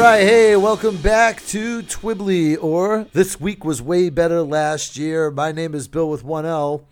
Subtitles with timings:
[0.00, 5.30] Right, hey, welcome back to Twibbly, or This Week Was Way Better Last Year.
[5.30, 6.84] My name is Bill with 1L.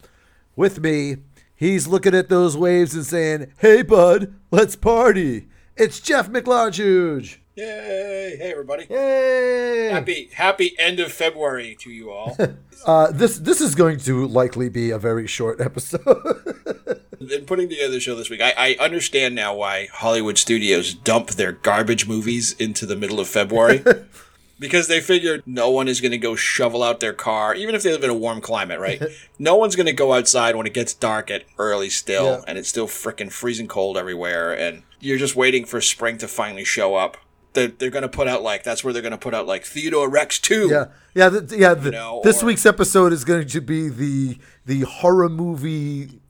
[0.56, 1.16] With me,
[1.56, 5.48] he's looking at those waves and saying, Hey, bud, let's party.
[5.74, 7.38] It's Jeff McLarge.
[7.54, 8.36] Yay!
[8.38, 8.86] Hey everybody!
[8.90, 9.88] Yay!
[9.90, 12.36] Happy happy end of February to you all.
[12.86, 17.00] Uh, this this is going to likely be a very short episode.
[17.20, 21.30] In putting together the show this week, I, I understand now why Hollywood studios dump
[21.30, 23.82] their garbage movies into the middle of February.
[24.60, 27.82] because they figured no one is going to go shovel out their car, even if
[27.82, 29.02] they live in a warm climate, right?
[29.38, 32.40] no one's going to go outside when it gets dark at early still, Yeah.
[32.46, 36.64] and it's still freaking freezing cold everywhere, and you're just waiting for spring to finally
[36.64, 37.16] show up.
[37.54, 39.64] They're, they're going to put out like that's where they're going to put out like
[39.64, 40.68] Theodore Rex two.
[40.70, 41.74] yeah, yeah, th- yeah.
[41.74, 46.20] The, know, this or- week's episode is going to be the the horror movie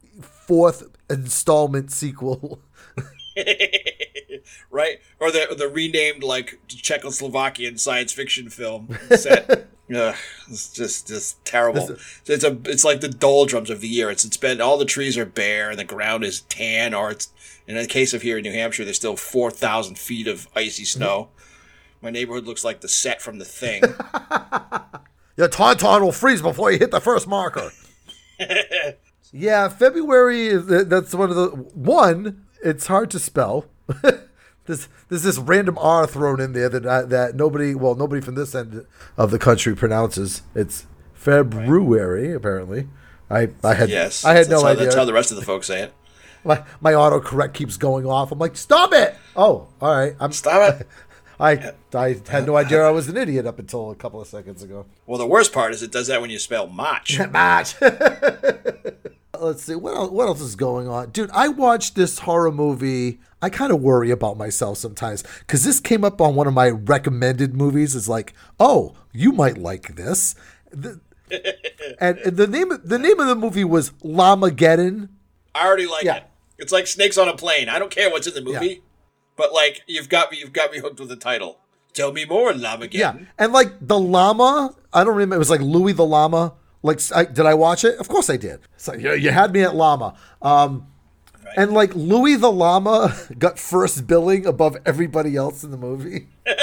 [0.49, 2.61] fourth installment sequel.
[4.71, 5.01] right?
[5.21, 9.69] Or the the renamed like Czechoslovakian science fiction film set.
[9.95, 10.15] Ugh,
[10.51, 11.97] it's just just terrible.
[12.27, 14.11] It's a it's like the doldrums of the year.
[14.11, 17.33] It's it's been all the trees are bare and the ground is tan, or it's
[17.67, 20.85] in the case of here in New Hampshire, there's still four thousand feet of icy
[20.85, 21.29] snow.
[21.31, 22.07] Mm-hmm.
[22.07, 23.83] My neighborhood looks like the set from the thing.
[25.37, 27.71] Your tauntaun will freeze before you hit the first marker.
[29.33, 30.47] Yeah, February.
[30.49, 32.45] is- That's one of the one.
[32.65, 33.67] It's hard to spell.
[34.67, 38.35] there's there's this random R thrown in there that I, that nobody, well, nobody from
[38.35, 38.85] this end
[39.17, 40.43] of the country pronounces.
[40.55, 42.89] It's February, apparently.
[43.31, 44.85] I I had yes, I had no how, idea.
[44.85, 45.93] That's how the rest of the folks say it.
[46.45, 48.33] my my autocorrect keeps going off.
[48.33, 49.15] I'm like, stop it!
[49.37, 50.15] Oh, all right.
[50.21, 50.89] I'm Stop it.
[51.41, 54.63] I I had no idea I was an idiot up until a couple of seconds
[54.65, 54.87] ago.
[55.07, 57.19] Well, the worst part is it does that when you spell March.
[57.31, 57.75] Match.
[59.41, 61.31] Let's see what else, what else is going on, dude.
[61.33, 63.21] I watched this horror movie.
[63.41, 66.71] I kind of worry about myself sometimes because this came up on one of my
[66.71, 67.95] recommended movies.
[67.95, 70.35] It's like, oh, you might like this,
[70.71, 71.01] The-
[72.01, 75.09] and, and the name the name of the movie was Llamageddon.
[75.55, 76.17] I already like Yeah.
[76.17, 76.25] it.
[76.59, 77.69] It's like snakes on a plane.
[77.69, 78.75] I don't care what's in the movie, Yeah.
[79.37, 81.59] but like you've got me, you've got me hooked with the title.
[81.93, 82.95] Tell me more, Llamageddon.
[82.95, 85.37] Yeah, and like the llama, I don't remember.
[85.37, 86.55] It was like Louis the llama.
[86.83, 87.99] Like, I, did I watch it?
[87.99, 88.61] Of course I did.
[88.75, 90.17] It's like you, you had me at llama.
[90.41, 90.87] Um,
[91.57, 96.29] and like Louis the llama got first billing above everybody else in the movie.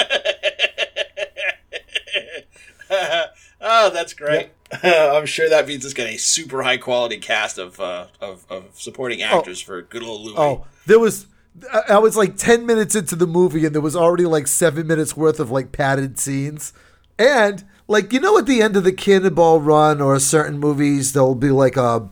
[3.68, 4.52] Oh, that's great.
[4.84, 8.80] I'm sure that means it's got a super high quality cast of uh, of, of
[8.80, 10.36] supporting actors for good old Louis.
[10.38, 11.28] Oh, there was.
[11.74, 14.86] I I was like ten minutes into the movie, and there was already like seven
[14.86, 16.74] minutes worth of like padded scenes,
[17.18, 21.36] and like you know, at the end of the Cannonball Run or certain movies, there'll
[21.36, 22.10] be like a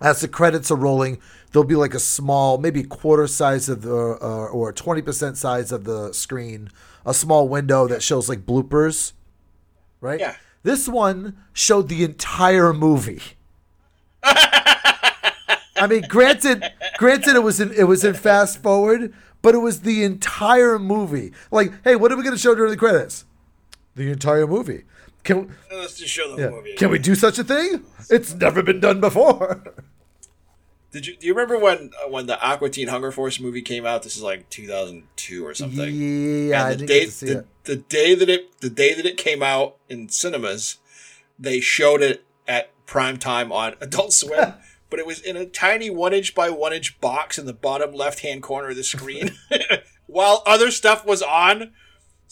[0.00, 1.18] as the credits are rolling,
[1.52, 5.70] there'll be like a small, maybe quarter size of the uh, or twenty percent size
[5.72, 6.70] of the screen,
[7.06, 9.12] a small window that shows like bloopers,
[10.00, 10.20] right?
[10.20, 10.36] Yeah.
[10.62, 13.20] This one showed the entire movie.
[14.22, 16.62] I mean, granted,
[16.98, 19.12] granted, it was in it was in fast forward,
[19.42, 21.32] but it was the entire movie.
[21.50, 23.24] Like, hey, what are we going to show during the credits?
[23.96, 24.84] The entire movie.
[25.24, 26.48] Can Let's just show the yeah.
[26.50, 26.74] movie.
[26.74, 27.84] can we do such a thing?
[28.10, 29.62] It's never been done before.
[30.92, 33.86] Did you do you remember when uh, when the Aqua Teen Hunger Force movie came
[33.86, 34.02] out?
[34.02, 35.94] This is like 2002 or something.
[35.94, 37.46] Yeah, and the didn't day get to see the, it.
[37.64, 40.78] the day that it the day that it came out in cinemas,
[41.38, 44.54] they showed it at prime time on Adult Swim.
[44.90, 47.94] But it was in a tiny one inch by one inch box in the bottom
[47.94, 49.30] left hand corner of the screen,
[50.06, 51.72] while other stuff was on.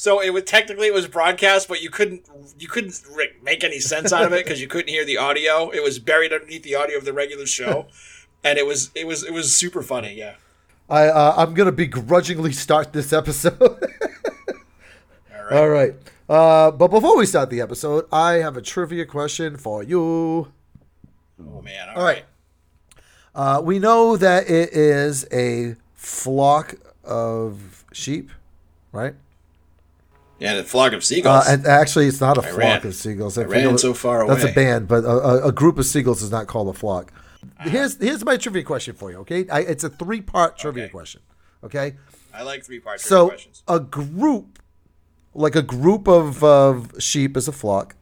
[0.00, 2.26] So it was technically it was broadcast, but you couldn't
[2.58, 3.02] you couldn't
[3.43, 5.69] make any sense out of it because you couldn't hear the audio.
[5.69, 7.87] It was buried underneath the audio of the regular show,
[8.43, 10.14] and it was it was it was super funny.
[10.14, 10.37] Yeah.
[10.88, 13.61] I uh, I'm gonna begrudgingly start this episode.
[13.61, 15.52] All right.
[15.52, 15.94] All right.
[16.31, 20.50] Uh, but before we start the episode, I have a trivia question for you.
[21.47, 21.91] Oh man.
[21.94, 22.25] All right.
[23.35, 28.31] Uh, we know that it is a flock of sheep,
[28.93, 29.14] right?
[30.41, 31.47] Yeah, and a flock of seagulls.
[31.47, 33.37] Uh, and actually, it's not a flock ran- of seagulls.
[33.37, 34.35] I I ran so far away.
[34.35, 37.13] That's a band, but a, a, a group of seagulls is not called a flock.
[37.61, 39.19] Here's here's my trivia question for you.
[39.19, 40.91] Okay, I, it's a three part trivia Okay.
[40.93, 41.21] question.
[41.63, 41.97] Okay,
[42.35, 43.63] I like three part so questions.
[43.69, 44.59] a group,
[45.35, 47.95] like a group of of sheep is a flock,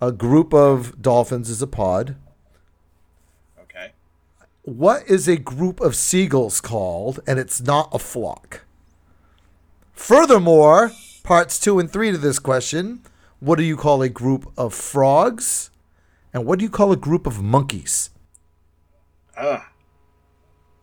[0.00, 2.14] a group of dolphins is a pod.
[3.60, 3.90] Okay.
[4.62, 7.18] What is a group of seagulls called?
[7.26, 8.60] And it's not a flock.
[9.92, 13.02] Furthermore, parts two and three to this question
[13.40, 15.70] what do you call a group of frogs?
[16.32, 18.10] And what do you call a group of monkeys?
[19.36, 19.70] Ah.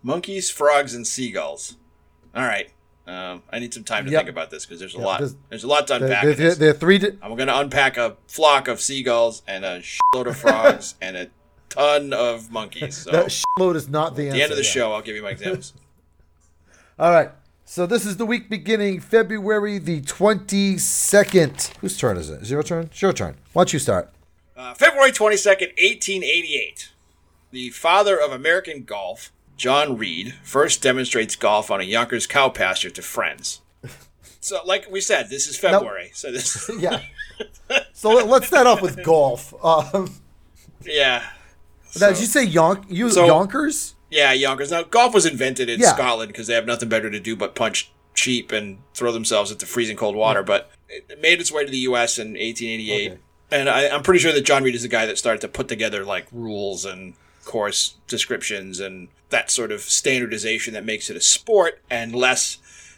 [0.03, 1.77] Monkeys, frogs, and seagulls.
[2.35, 2.69] All right.
[3.07, 4.19] Um, I need some time to Yep.
[4.19, 5.21] think about this because there's a Yeah, lot.
[5.21, 6.21] this- There's a lot to unpack.
[6.23, 6.57] they're, in this.
[6.57, 6.97] they're three.
[6.97, 11.15] Di- I'm going to unpack a flock of seagulls and a shitload of frogs and
[11.15, 11.29] a
[11.69, 12.97] ton of monkeys.
[12.97, 14.35] So that at shitload is not the answer.
[14.37, 14.69] the end of the yeah.
[14.69, 15.73] show, I'll give you my examples.
[16.99, 17.31] All right.
[17.71, 21.77] So this is the week beginning February the 22nd.
[21.77, 22.41] Whose turn is it?
[22.41, 22.85] Is it your turn?
[22.85, 23.35] It's your turn.
[23.53, 24.11] Why don't you start?
[24.57, 26.89] Uh, February 22nd, 1888.
[27.51, 32.89] The father of American golf, John Reid, first demonstrates golf on a Yonkers cow pasture
[32.89, 33.61] to friends.
[34.41, 36.09] So, like we said, this is February.
[36.13, 37.01] So this, Yeah.
[37.93, 39.53] so let- let's start off with golf.
[39.63, 40.15] Um,
[40.83, 41.23] yeah.
[41.99, 42.85] now, did you say Yonk?
[42.89, 43.93] You So- Yonkers?
[44.09, 44.71] Yeah, Yonkers.
[44.71, 45.93] Now, golf was invented in Yeah.
[45.93, 49.65] Scotland because they have nothing better to do but punch sheep and throw themselves into
[49.65, 50.43] freezing cold water.
[50.43, 52.17] But it made its way to the U.S.
[52.17, 53.11] in 1888.
[53.11, 53.19] Okay.
[53.51, 55.67] And I, I'm pretty sure that John Reid is the guy that started to put
[55.67, 57.13] together like rules and
[57.45, 62.57] course descriptions and that sort of standardization that makes it a sport and less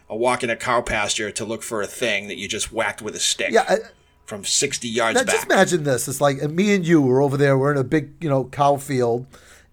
[0.10, 3.02] a walk in a cow pasture to look for a thing that you just whacked
[3.02, 3.64] with a stick Yeah.
[3.68, 3.78] I,
[4.26, 5.36] from 60 yards now, back.
[5.36, 6.08] just imagine this.
[6.08, 7.58] It's like me and you were over there.
[7.58, 9.26] We're in a big, you know, cow field.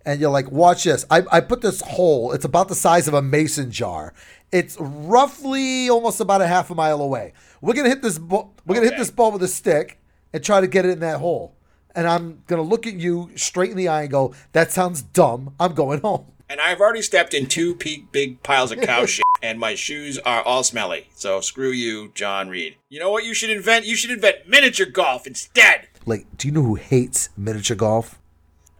[0.09, 1.05] And you're like, watch this.
[1.11, 2.33] I, I put this hole.
[2.33, 4.15] It's about the size of a mason jar.
[4.51, 7.35] It's roughly almost about a half a mile away.
[7.61, 8.19] We're gonna hit this.
[8.19, 10.01] Ball, we're gonna hit this ball with a stick
[10.33, 11.57] and try to get it in that hole.
[11.95, 15.55] And I'm gonna look at you straight in the eye and go, "That sounds dumb.
[15.61, 19.61] I'm going home." And I've already stepped in two big piles of cow shit, and
[19.61, 21.11] my shoes are all smelly.
[21.17, 22.77] So screw you, John Reid.
[22.89, 23.85] You know what you should invent?
[23.85, 25.89] You should invent miniature golf instead.
[26.07, 28.19] Like, do you know who hates miniature golf?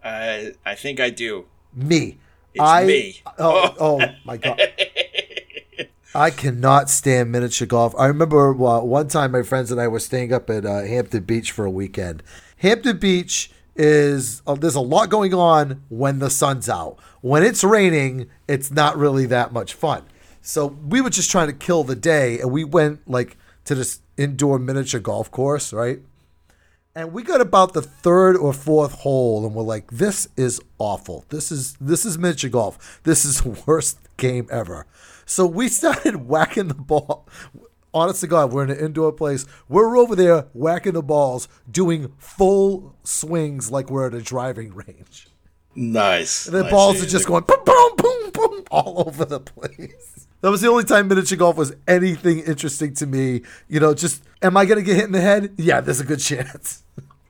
[0.03, 1.45] Uh, I think I do.
[1.73, 2.17] Me.
[2.53, 3.21] It's I, me.
[3.37, 4.61] Oh, oh my god.
[6.15, 7.93] I cannot stand miniature golf.
[7.97, 11.23] I remember uh, one time my friends and I were staying up at uh, Hampton
[11.23, 12.23] Beach for a weekend.
[12.57, 16.97] Hampton Beach is uh, there's a lot going on when the sun's out.
[17.21, 20.03] When it's raining, it's not really that much fun.
[20.41, 24.01] So we were just trying to kill the day, and we went like to this
[24.17, 25.99] indoor miniature golf course, right?
[26.99, 31.23] And we got about the third or fourth hole, and we're like, "This is awful.
[31.29, 32.99] This is this is miniature golf.
[33.03, 34.85] This is the worst game ever."
[35.25, 37.25] So we started whacking the ball.
[37.93, 39.45] Honest to God, we're in an indoor place.
[39.69, 45.27] We're over there whacking the balls, doing full swings like we're at a driving range.
[45.75, 46.47] Nice.
[46.47, 46.71] And the Nice.
[46.71, 50.27] balls are just going boom, boom, boom, boom, all over the place.
[50.41, 53.41] That was the only time miniature golf was anything interesting to me.
[53.69, 55.53] You know, just am I going to get hit in the head?
[55.57, 56.83] Yeah, there's a good chance.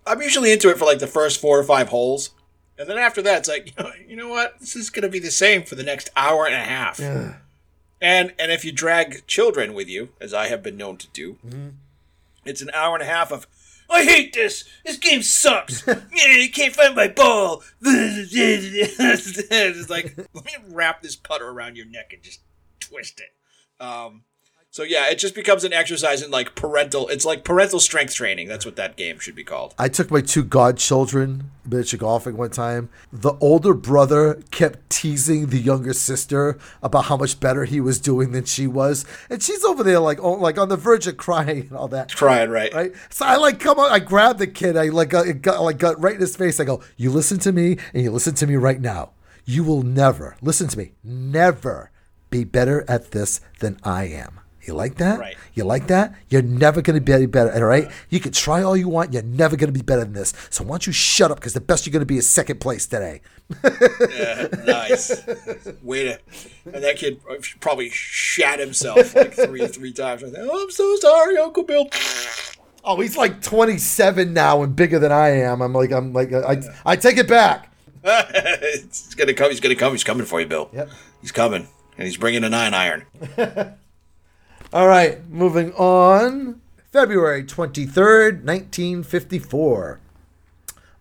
[0.09, 2.31] I'm usually into it for like the first four or five holes.
[2.77, 3.73] And then after that, it's like,
[4.07, 4.59] you know, what?
[4.59, 7.00] This is going to be the same for the next hour and a half.
[8.01, 11.38] And and if you drag children with you, as I have been known to do,
[12.45, 13.45] it's an hour and a half of,
[13.89, 14.65] I hate this.
[14.86, 15.86] This game sucks.
[15.88, 17.63] yeah, you can't find my ball.
[17.81, 22.41] it's like, let me wrap this putter around your neck and just
[22.79, 23.84] twist it.
[23.84, 24.24] Um,
[24.71, 27.07] so yeah, it just becomes an exercise in like parental.
[27.07, 28.47] It's like parental strength training.
[28.47, 29.73] That's what that game should be called.
[29.79, 32.89] I took my two godchildren miniature golfing one time.
[33.11, 38.31] The older brother kept teasing the younger sister about how much better he was doing
[38.31, 41.61] than she was, and she's over there like, oh, like on the verge of crying
[41.69, 42.13] and all that.
[42.15, 42.71] Crying, right?
[42.71, 43.91] Right, so I like come on.
[43.91, 44.77] I grab the kid.
[44.77, 46.59] I like got, got like got right in his face.
[46.59, 49.13] I go, "You listen to me, and you listen to me right now.
[49.45, 50.91] You will never listen to me.
[51.03, 51.89] Never
[52.29, 55.20] be better at this than I am." You like that?
[55.20, 55.38] Right.
[55.54, 56.16] You like that?
[56.30, 57.89] You're never going to be any better, all right?
[58.10, 59.13] You can try all you want.
[59.13, 60.34] You're never going to be better than this.
[60.50, 61.38] So why don't you shut up?
[61.38, 63.22] Because the best you're going to be is second place today.
[63.63, 65.25] Yeah, nice.
[65.82, 66.20] Way to.
[66.74, 67.20] And that kid
[67.60, 70.22] probably shat himself like three three times.
[70.22, 71.88] Think, oh, I'm so sorry, Uncle Bill.
[72.84, 75.62] Oh, he's like 27 now and bigger than I am.
[75.62, 77.74] I'm like, I'm like, I, I take it back.
[78.04, 79.50] it's gonna come.
[79.50, 79.92] He's gonna come.
[79.92, 80.70] He's coming for you, Bill.
[80.72, 80.89] Yep.
[81.22, 83.06] He's coming, and he's bringing a nine iron.
[84.71, 86.61] All right, moving on.
[86.91, 89.99] February 23rd, 1954.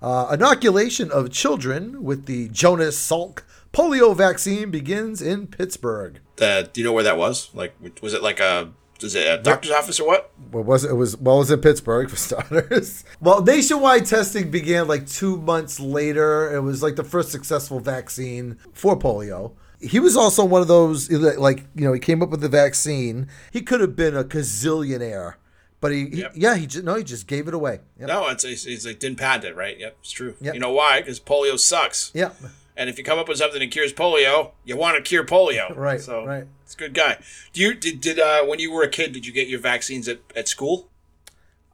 [0.01, 3.43] Uh, inoculation of children with the Jonas Salk
[3.75, 6.21] Polio vaccine begins in Pittsburgh.
[6.37, 7.55] The, do you know where that was?
[7.55, 8.73] Like, was it like a
[9.03, 10.33] is it a doctor's office or what?
[10.51, 10.91] What was it?
[10.91, 13.05] It was well, it was in Pittsburgh for starters.
[13.21, 16.55] well, nationwide testing began like two months later.
[16.55, 19.53] It was like the first successful vaccine for polio.
[19.81, 23.29] He was also one of those like you know he came up with the vaccine.
[23.53, 25.35] He could have been a gazillionaire,
[25.81, 27.81] but he, he yeah he just no he just gave it away.
[27.99, 28.09] Yep.
[28.09, 29.79] No, it's he's like didn't patent it right.
[29.79, 30.35] Yep, it's true.
[30.41, 30.55] Yep.
[30.55, 31.01] You know why?
[31.01, 32.11] Because polio sucks.
[32.15, 32.37] Yep.
[32.77, 35.75] And if you come up with something that cures polio, you want to cure polio.
[35.77, 36.01] Right.
[36.01, 36.47] So right.
[36.63, 37.19] It's a good guy.
[37.53, 39.13] Do you did did uh, when you were a kid?
[39.13, 40.89] Did you get your vaccines at at school?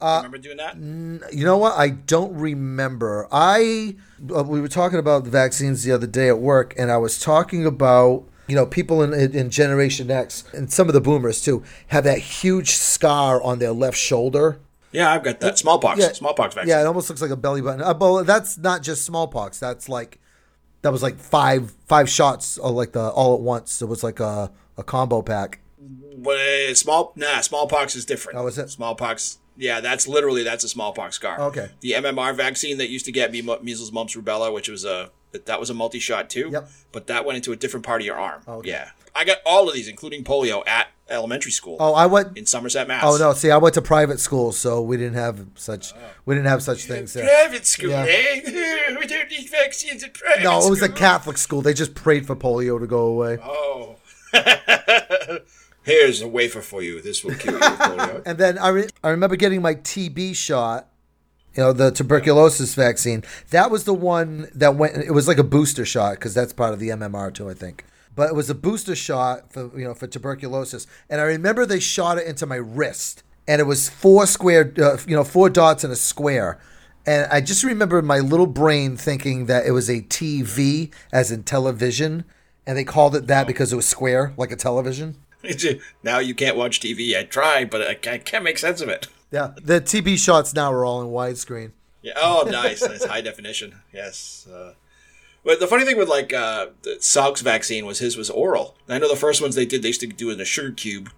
[0.05, 0.77] Uh, remember doing that?
[1.35, 1.73] You know what?
[1.75, 3.27] I don't remember.
[3.31, 3.95] I
[4.35, 7.19] uh, we were talking about the vaccines the other day at work, and I was
[7.19, 11.63] talking about you know people in, in Generation X and some of the Boomers too
[11.87, 14.59] have that huge scar on their left shoulder.
[14.91, 15.99] Yeah, I've got that smallpox.
[15.99, 16.69] Yeah, smallpox vaccine.
[16.69, 17.81] Yeah, it almost looks like a belly button.
[17.81, 19.59] Uh, but that's not just smallpox.
[19.59, 20.19] That's like
[20.83, 23.81] that was like five five shots like the all at once.
[23.81, 25.61] It was like a, a combo pack.
[26.15, 28.37] But small nah, smallpox is different.
[28.37, 28.69] Oh, is it?
[28.69, 29.39] Smallpox.
[29.57, 31.39] Yeah, that's literally that's a smallpox scar.
[31.39, 31.69] Okay.
[31.81, 35.11] The MMR vaccine that used to get me measles, mumps, rubella, which was a
[35.45, 36.49] that was a multi shot too.
[36.51, 36.69] Yep.
[36.91, 38.41] But that went into a different part of your arm.
[38.47, 38.69] Okay.
[38.69, 38.89] Yeah.
[39.15, 41.77] I got all of these, including polio, at elementary school.
[41.79, 43.03] Oh, I went in Somerset, Mass.
[43.05, 45.93] Oh no, see, I went to private school, so we didn't have such
[46.25, 47.13] we didn't have such things.
[47.13, 47.25] There.
[47.25, 48.05] Private school, yeah.
[48.07, 48.95] eh?
[48.99, 50.43] we don't need vaccines at private.
[50.43, 51.61] No, it was a Catholic school.
[51.61, 53.37] They just prayed for polio to go away.
[53.41, 53.95] Oh.
[55.85, 57.01] Here's a wafer for you.
[57.01, 57.61] This will cure you
[58.25, 60.89] and then I, re- I remember getting my TB shot
[61.55, 65.43] you know the tuberculosis vaccine that was the one that went it was like a
[65.43, 68.55] booster shot because that's part of the mmr too i think but it was a
[68.55, 72.55] booster shot for you know for tuberculosis, and I remember they shot it into my
[72.55, 76.59] wrist, and it was four square, uh, you know, four dots in a square.
[77.05, 81.43] And I just remember my little brain thinking that it was a TV, as in
[81.43, 82.23] television,
[82.65, 85.17] and they called it that because it was square, like a television.
[86.03, 87.17] Now you can't watch TV.
[87.17, 89.07] I tried, but I can't make sense of it.
[89.31, 91.71] Yeah, the TV shots now are all in widescreen.
[92.01, 92.13] Yeah.
[92.17, 92.87] Oh, nice.
[92.87, 93.03] nice.
[93.03, 93.81] High definition.
[93.91, 94.47] Yes.
[94.51, 94.73] Uh,
[95.43, 98.75] but the funny thing with like uh, the Salk's vaccine was his was oral.
[98.87, 100.71] I know the first ones they did they used to do it in a sugar
[100.71, 101.11] cube.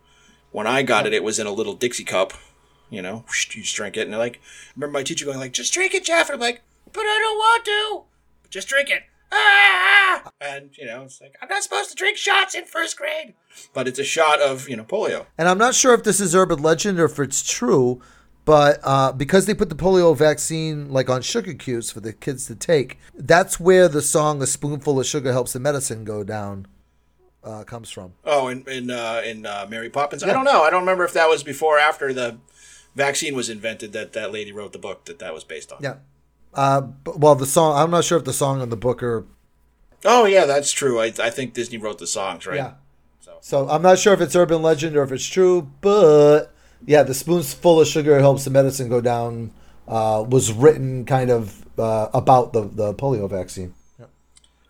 [0.51, 2.33] When I got it, it was in a little Dixie cup.
[2.89, 5.73] You know, you just drink it, and like, I remember my teacher going like, "Just
[5.73, 6.61] drink it, Jeff." And I'm like,
[6.93, 8.49] "But I don't want to.
[8.49, 10.31] Just drink it." Ah!
[10.39, 13.33] And you know, it's like I'm not supposed to drink shots in first grade,
[13.73, 15.25] but it's a shot of you know polio.
[15.37, 18.01] And I'm not sure if this is urban legend or if it's true,
[18.45, 22.45] but uh, because they put the polio vaccine like on sugar cubes for the kids
[22.47, 26.67] to take, that's where the song "A Spoonful of Sugar Helps the Medicine Go Down"
[27.43, 28.13] uh, comes from.
[28.23, 30.23] Oh, in in uh, in uh, Mary Poppins.
[30.23, 30.29] Yeah.
[30.29, 30.63] I don't know.
[30.63, 32.37] I don't remember if that was before or after the
[32.95, 35.79] vaccine was invented that that lady wrote the book that that was based on.
[35.81, 35.95] Yeah.
[36.57, 37.77] Uh, well, the song.
[37.77, 39.25] I'm not sure if the song and the book are.
[40.03, 40.99] Oh yeah, that's true.
[40.99, 42.55] I I think Disney wrote the songs, right?
[42.55, 42.73] Yeah.
[43.19, 43.37] So.
[43.41, 46.51] so I'm not sure if it's urban legend or if it's true, but
[46.83, 49.51] yeah, the spoonful of sugar helps the medicine go down.
[49.87, 53.75] Uh, was written kind of uh, about the the polio vaccine.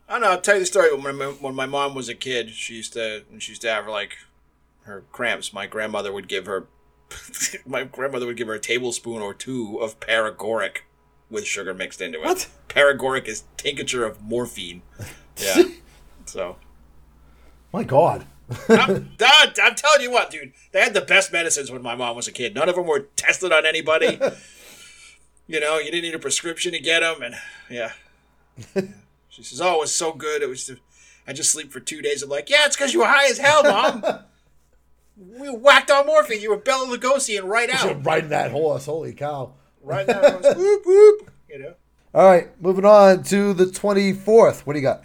[0.10, 0.32] I don't know.
[0.32, 0.94] I'll tell you the story.
[0.94, 3.70] When my, when my mom was a kid, she used to when she used to
[3.70, 4.18] have like
[4.82, 5.54] her cramps.
[5.54, 6.68] My grandmother would give her
[7.66, 10.80] my grandmother would give her a tablespoon or two of paregoric
[11.30, 12.26] with sugar mixed into it.
[12.26, 12.50] What?
[12.70, 14.82] Paregoric is tincture of morphine.
[15.40, 15.66] Yeah.
[16.26, 16.56] so.
[17.72, 18.26] My God.
[18.70, 20.52] I'm, I'm telling you what, dude.
[20.72, 22.56] They had the best medicines when my mom was a kid.
[22.56, 24.20] None of them were tested on anybody.
[25.48, 27.36] you know, you didn't need a prescription to get them, and
[27.70, 27.92] yeah.
[29.30, 30.42] She says, "Oh, it was so good.
[30.42, 30.72] It was.
[31.28, 33.38] I just sleep for two days." I'm like, "Yeah, it's because you were high as
[33.38, 34.04] hell, mom.
[35.16, 36.42] we whacked on morphine.
[36.42, 37.86] You were Bela Lugosi and right out.
[37.86, 38.88] You're riding that horse.
[38.88, 39.54] Holy cow!
[39.88, 40.56] That horse.
[40.56, 41.32] whoop whoop.
[41.50, 41.74] You know."
[42.14, 44.62] All right, moving on to the 24th.
[44.62, 45.04] What do you got?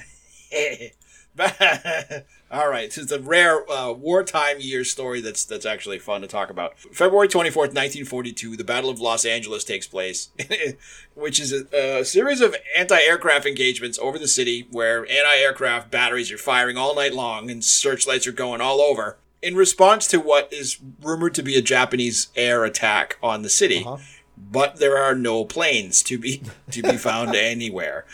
[2.51, 6.27] All right, this is a rare uh, wartime year story that's that's actually fun to
[6.27, 6.79] talk about.
[6.79, 10.29] February 24th, 1942, the Battle of Los Angeles takes place,
[11.15, 16.39] which is a, a series of anti-aircraft engagements over the city where anti-aircraft batteries are
[16.39, 20.79] firing all night long and searchlights are going all over in response to what is
[21.01, 23.83] rumored to be a Japanese air attack on the city.
[23.85, 23.97] Uh-huh.
[24.37, 28.07] But there are no planes to be to be found anywhere.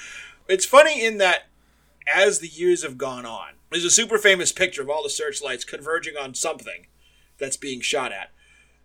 [0.49, 1.49] It's funny in that
[2.13, 5.65] as the years have gone on, there's a super famous picture of all the searchlights
[5.65, 6.87] converging on something
[7.39, 8.31] that's being shot at.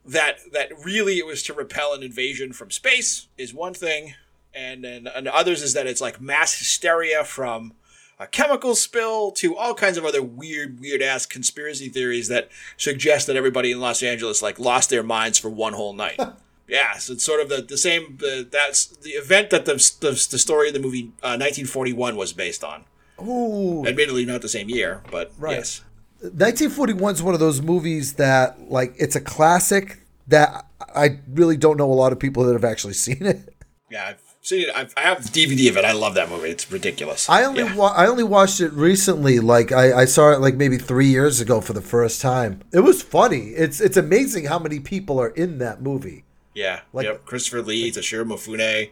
[0.06, 4.16] That that really it was to repel an invasion from space is one thing,
[4.54, 7.74] and then and others is that it's like mass hysteria from
[8.20, 13.28] a chemical spill to all kinds of other weird, weird ass conspiracy theories that suggest
[13.28, 16.20] that everybody in Los Angeles like lost their minds for one whole night.
[16.74, 18.18] yeah, so it's sort of the, the same.
[18.22, 22.34] Uh, that's the event that the, the, the story of the movie uh, 1941 was
[22.34, 22.84] based on
[23.22, 25.58] Ooh, Admittedly, not the same year, but Right.
[25.58, 25.82] yes.
[26.22, 30.66] 1941 is one of those movies that, like, it's a classic that
[30.96, 33.54] I really don't know a lot of people that have actually seen it.
[33.90, 34.76] Yeah, I've seen it.
[34.76, 35.86] I've, I have the DVD of it.
[35.86, 36.50] I love that movie.
[36.50, 37.30] It's ridiculous.
[37.30, 37.76] I only Yeah.
[37.76, 39.40] wa- I only watched it recently.
[39.40, 42.62] Like I, I saw it like maybe three years ago for the first time.
[42.72, 43.50] It was funny.
[43.50, 46.24] It's it's amazing how many people are in that movie.
[46.54, 46.82] Yeah.
[46.94, 47.26] Like- yep.
[47.26, 48.92] Christopher Lee, Toshiro Mifune,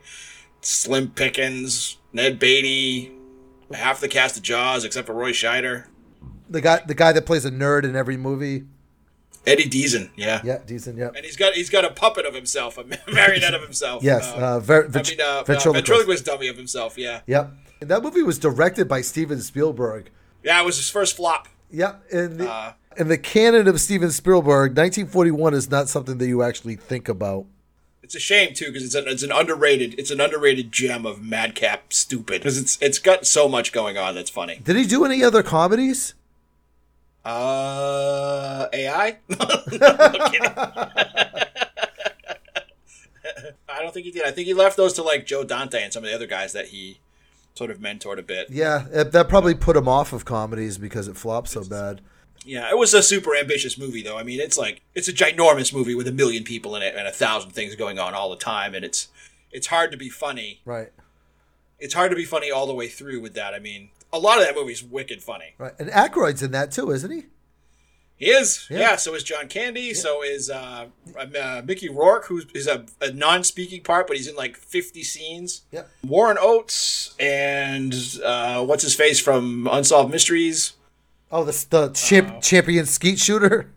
[0.62, 3.12] Slim Pickens, Ned Beatty,
[3.74, 5.86] half the cast of Jaws except for Roy Scheider.
[6.50, 8.66] The guy the guy that plays a nerd in every movie.
[9.48, 10.12] Eddie Deezen.
[10.16, 10.42] Yeah.
[10.44, 10.98] Yeah, decent.
[11.00, 11.10] Yeah.
[11.16, 14.04] And he's got he's got a puppet of himself, a marionette of himself.
[14.04, 14.28] Yes.
[14.34, 15.74] Uh, Uh, ver- I mean, uh, uh, ventriloquist.
[15.74, 16.98] ventriloquist dummy of himself.
[16.98, 17.22] Yeah.
[17.26, 17.52] Yep.
[17.82, 20.12] And that movie was directed by Steven Spielberg.
[20.44, 21.48] Yeah, it was his first flop.
[21.72, 22.04] Yep.
[22.12, 26.44] In the, Uh, in the canon of Steven Spielberg, 1941 is not something that you
[26.44, 27.46] actually think about.
[28.04, 31.22] It's a shame too because it's an it's an underrated it's an underrated gem of
[31.22, 34.60] madcap stupid because it's it's got so much going on that's funny.
[34.62, 36.14] Did he do any other comedies?
[37.24, 39.18] Uh, AI?
[39.30, 39.38] No.
[43.70, 44.26] I don't think he did.
[44.26, 46.54] I think he left those to like Joe Dante and some of the other guys
[46.54, 47.00] that he
[47.56, 48.50] sort of mentored a bit.
[48.50, 52.02] Yeah, that probably put him off of comedies because it flopped so bad.
[52.46, 54.18] Yeah, it was a super ambitious movie though.
[54.18, 57.08] I mean, it's like it's a ginormous movie with a million people in it and
[57.08, 59.10] a thousand things going on all the time, and it's
[59.52, 60.62] it's hard to be funny.
[60.66, 60.92] Right.
[61.80, 63.54] It's hard to be funny all the way through with that.
[63.54, 65.54] I mean, a lot of that movie's wicked funny.
[65.58, 65.74] Right.
[65.80, 67.26] And Aykroyd's in that too, isn't he?
[68.18, 68.80] He is, Yeah.
[68.80, 68.96] yeah.
[68.98, 69.96] so is John Candy.
[69.96, 74.36] So is uh, uh, Mickey Rourke, who is a, a non-speaking part, but he's in
[74.36, 75.64] like fifty scenes.
[75.72, 75.90] Yep.
[76.08, 80.74] Warren Oates and uh, what's his face from Unsolved Mysteries.
[81.32, 83.72] Oh, the the champ, champion skeet shooter.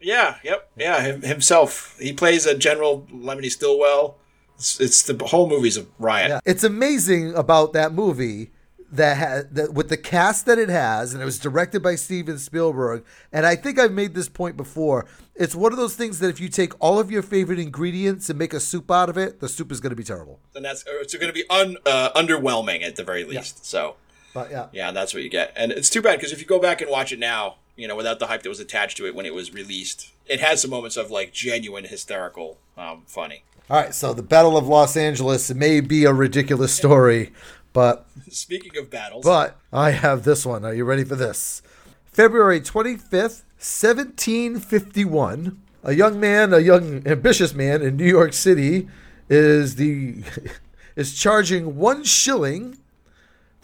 [0.00, 1.98] Yeah, yep, yeah, him, himself.
[1.98, 4.18] He plays a General Lemony Stilwell.
[4.56, 6.28] It's, it's the whole movie's a riot.
[6.28, 6.40] Yeah.
[6.44, 8.50] It's amazing about that movie
[8.92, 12.38] that ha- that with the cast that it has, and it was directed by Steven
[12.38, 13.04] Spielberg.
[13.32, 15.06] And I think I've made this point before.
[15.34, 18.38] It's one of those things that if you take all of your favorite ingredients and
[18.38, 20.38] make a soup out of it, the soup is going to be terrible.
[20.54, 23.66] And that's it's going to be un, uh, underwhelming at the very least.
[23.66, 23.96] So
[24.34, 25.52] But yeah, yeah, that's what you get.
[25.56, 27.96] And it's too bad because if you go back and watch it now, you know,
[27.96, 30.70] without the hype that was attached to it when it was released, it has some
[30.70, 33.44] moments of like genuine hysterical um, funny.
[33.70, 37.32] All right, so the Battle of Los Angeles may be a ridiculous story,
[37.72, 40.66] but Speaking of battles, but I have this one.
[40.66, 41.62] Are you ready for this?
[42.04, 45.60] February 25th, 1751.
[45.82, 48.88] A young man, a young ambitious man in New York City
[49.30, 50.22] is the
[50.96, 52.78] is charging 1 shilling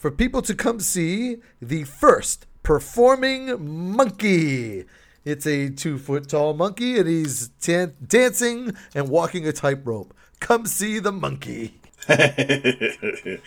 [0.01, 4.87] for people to come see the first performing monkey.
[5.27, 10.15] It's a two foot tall monkey and he's tan- dancing and walking a tightrope.
[10.41, 11.75] Come see the monkey.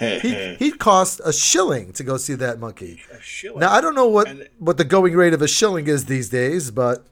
[0.00, 3.02] He, he cost a shilling to go see that monkey.
[3.12, 3.60] A shilling.
[3.60, 6.30] Now, I don't know what, And- what the going rate of a shilling is these
[6.30, 7.06] days, but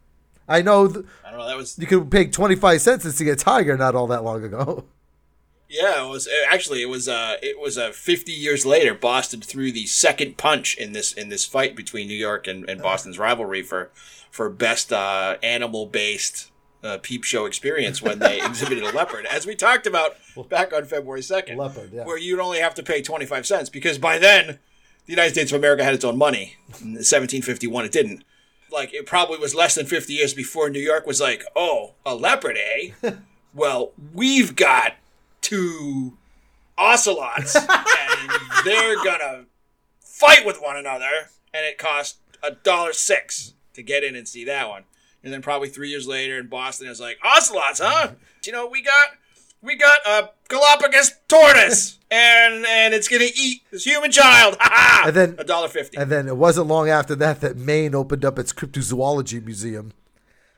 [0.48, 1.46] I know th- I don't know.
[1.48, 4.42] That was you could pay 25 cents to see a tiger not all that long
[4.42, 4.86] ago.
[5.68, 6.04] yeah.
[6.04, 8.94] It was actually it was uh it was uh 50 years later.
[8.94, 12.82] Boston threw the second punch in this in this fight between New York and, and
[12.82, 13.90] Boston's rivalry for
[14.30, 16.50] for best uh, animal based.
[16.80, 20.12] Uh, peep show experience when they exhibited a leopard, as we talked about
[20.48, 22.04] back on February second, Leopard, yeah.
[22.04, 24.60] where you'd only have to pay twenty five cents because by then
[25.08, 26.56] the United States of America had its own money.
[26.80, 28.24] In 1751, it didn't.
[28.70, 32.14] Like it probably was less than 50 years before New York was like, "Oh, a
[32.14, 32.90] leopard, eh?
[33.54, 34.96] well, we've got
[35.48, 36.16] two
[36.76, 38.30] ocelots, and
[38.64, 39.46] they're gonna
[40.00, 44.44] fight with one another, and it cost a dollar six to get in and see
[44.44, 44.84] that one."
[45.24, 48.12] And then probably three years later in Boston, it's like ocelots, huh?
[48.44, 49.08] You know, we got
[49.62, 54.56] we got a Galapagos tortoise, and and it's gonna eat this human child.
[54.60, 55.04] Ha!
[55.06, 55.96] And then- a dollar fifty.
[55.96, 59.92] And then it wasn't long after that that Maine opened up its cryptozoology museum.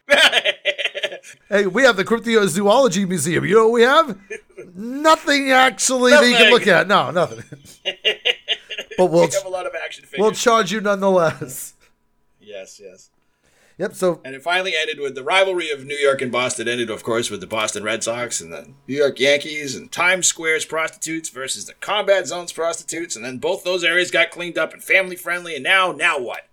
[1.49, 3.45] Hey, we have the cryptozoology museum.
[3.45, 4.19] You know what we have?
[4.75, 6.87] Nothing actually that you can look at.
[6.88, 7.45] No, nothing.
[8.97, 10.21] but we'll we have a lot of action figures.
[10.21, 11.75] we'll charge you nonetheless.
[12.40, 13.11] yes, yes.
[13.81, 13.95] Yep.
[13.95, 16.69] So And it finally ended with the rivalry of New York and Boston.
[16.69, 20.27] Ended, of course, with the Boston Red Sox and the New York Yankees and Times
[20.27, 23.16] Square's prostitutes versus the Combat Zone's prostitutes.
[23.16, 25.55] And then both those areas got cleaned up and family friendly.
[25.55, 26.47] And now, now what?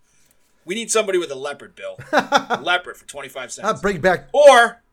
[0.67, 1.97] We need somebody with a leopard, Bill.
[2.11, 4.83] A leopard for twenty five uh, cents, bring back or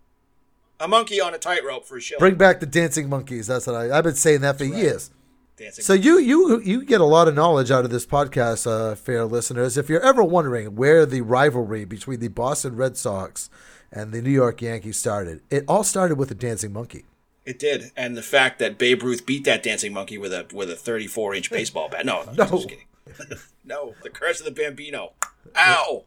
[0.81, 2.21] a monkey on a tightrope for a shilling.
[2.21, 3.47] bring back the dancing monkeys.
[3.49, 5.11] That's what I, I've been saying that for years.
[5.57, 5.85] Dancing.
[5.85, 9.25] So you you you get a lot of knowledge out of this podcast, uh, fair
[9.25, 9.77] listeners.
[9.77, 13.51] If you're ever wondering where the rivalry between the Boston Red Sox
[13.93, 17.05] and the New York Yankees started, it all started with a dancing monkey.
[17.45, 20.71] It did, and the fact that Babe Ruth beat that dancing monkey with a with
[20.71, 22.05] a 34 inch baseball bat.
[22.07, 22.45] No, no, No.
[22.47, 22.87] just kidding.
[23.67, 25.13] No, the curse of the Bambino.
[25.57, 26.05] Ow!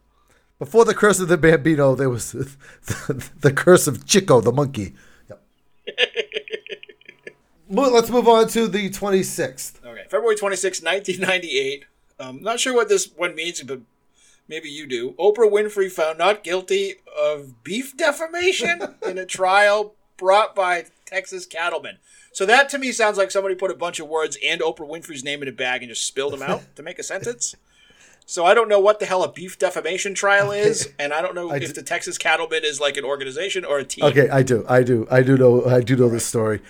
[0.59, 4.95] Before the curse of the Bambino, there was the, the curse of Chico the monkey.
[5.29, 5.43] Yep.
[7.69, 9.85] Let's move on to the 26th.
[9.85, 11.85] Okay, February 26, 1998.
[12.19, 13.81] Um, not sure what this one means, but
[14.47, 15.11] maybe you do.
[15.13, 21.97] Oprah Winfrey found not guilty of beef defamation in a trial brought by Texas cattlemen.
[22.31, 25.23] So that to me sounds like somebody put a bunch of words and Oprah Winfrey's
[25.23, 27.55] name in a bag and just spilled them out to make a sentence.
[28.29, 31.33] So I don't know what the hell a beef defamation trial is, and I don't
[31.33, 34.03] know if the Texas Cattlemen is like an organization or a team.
[34.03, 36.61] Okay, I do, I do, I do know, I do know this story.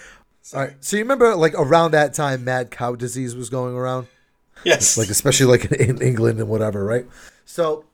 [0.53, 4.05] All right, so you remember like around that time, mad cow disease was going around,
[4.63, 4.97] Yes.
[4.99, 7.07] like especially like in England and whatever, right?
[7.45, 7.85] So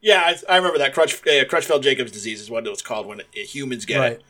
[0.00, 3.20] yeah, I, I remember that Crutch, uh, Creutzfeldt-Jakobs disease is what it was called when
[3.32, 4.22] it, humans get right, it,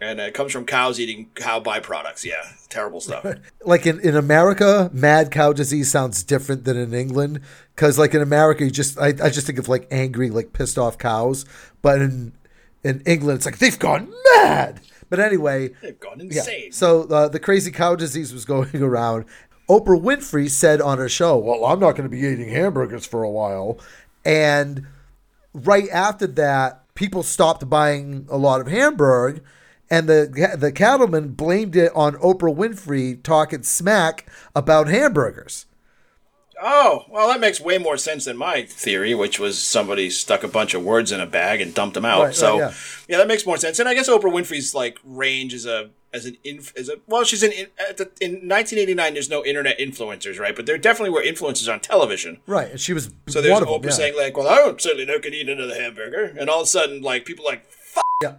[0.00, 2.24] and it comes from cows eating cow byproducts.
[2.24, 3.24] Yeah, terrible stuff.
[3.64, 7.40] like in, in America, mad cow disease sounds different than in England
[7.74, 10.78] because like in America, you just I, I just think of like angry, like pissed
[10.78, 11.44] off cows,
[11.82, 12.32] but in
[12.82, 14.80] in England, it's like they've gone mad.
[15.10, 16.38] But anyway, They've gone Yeah.
[16.38, 16.72] insane.
[16.72, 19.24] So uh, the crazy cow disease was going around.
[19.68, 23.22] Oprah Winfrey said on her show, "Well, I'm not going to be eating hamburgers for
[23.22, 23.78] a while,"
[24.24, 24.86] and
[25.52, 29.42] right after that, people stopped buying a lot of Hamburg,
[29.90, 35.66] and the the cattlemen blamed it on Oprah Winfrey talking smack about hamburgers.
[36.62, 40.48] Oh, well, that makes way more sense than my theory, which was somebody stuck a
[40.48, 42.18] bunch of words in a bag and dumped them out.
[42.18, 42.74] Right, right, so, yeah.
[43.08, 43.16] yeah.
[43.16, 43.78] that makes more sense.
[43.78, 47.24] And I guess Oprah Winfrey's like range is a as an inf, as a well,
[47.24, 49.14] she's in, at the, in 1989.
[49.14, 50.54] There's no internet influencers, right?
[50.54, 52.40] But there definitely were influencers on television.
[52.46, 53.84] Right, and she was So there's Oprah them.
[53.84, 53.90] yeah.
[53.90, 56.68] saying like, "Well, I don't certainly not can eat another hamburger," and all of a
[56.68, 58.34] sudden, like people are like, "Fuck." Yeah.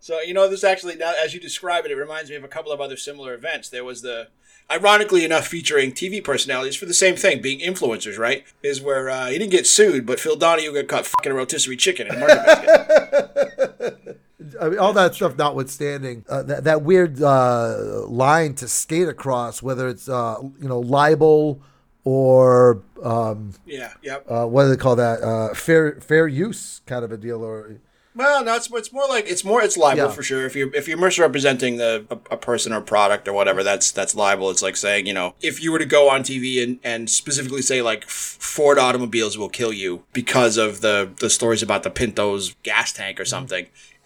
[0.00, 2.48] So you know, this actually now as you describe it, it reminds me of a
[2.48, 3.68] couple of other similar events.
[3.68, 4.28] There was the,
[4.70, 8.18] ironically enough, featuring TV personalities for the same thing, being influencers.
[8.18, 8.44] Right?
[8.62, 11.76] Is where uh, he didn't get sued, but Phil Donahue got caught fucking a rotisserie
[11.76, 14.22] chicken in a market basket.
[14.60, 19.62] I mean, all that stuff notwithstanding, uh, that, that weird uh, line to skate across,
[19.62, 21.60] whether it's uh, you know libel
[22.04, 23.92] or um, yeah.
[24.02, 24.26] Yep.
[24.30, 25.22] uh, what do they call that?
[25.22, 27.80] Uh, fair fair use kind of a deal, or
[28.16, 30.10] Well, no, it's, it's more like it's more it's libel Yeah.
[30.10, 30.46] for sure.
[30.46, 34.14] If you're if you're misrepresenting the a, a person or product or whatever, that's that's
[34.14, 34.50] libel.
[34.50, 37.62] It's like saying you know if you were to go on TV and, and specifically
[37.62, 42.54] say like Ford automobiles will kill you because of the the stories about the Pinto's
[42.62, 43.28] gas tank or Mm-hmm.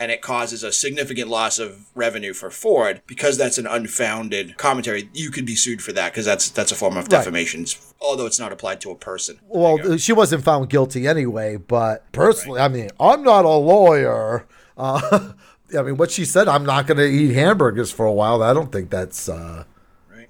[0.01, 5.11] And it causes a significant loss of revenue for Ford because that's an unfounded commentary.
[5.13, 7.67] You could be sued for that because that's that's a form of defamation,
[8.01, 9.39] although it's not applied to a person.
[9.49, 11.57] well, she wasn't found guilty anyway.
[11.59, 14.47] But personally, I mean, I'm not a lawyer.
[14.79, 15.33] Uh,
[15.79, 18.43] I mean, what she said, I'm not going to eat hamburgers for a while.
[18.43, 19.65] I don't think that's, uh,
[20.11, 20.29] Right.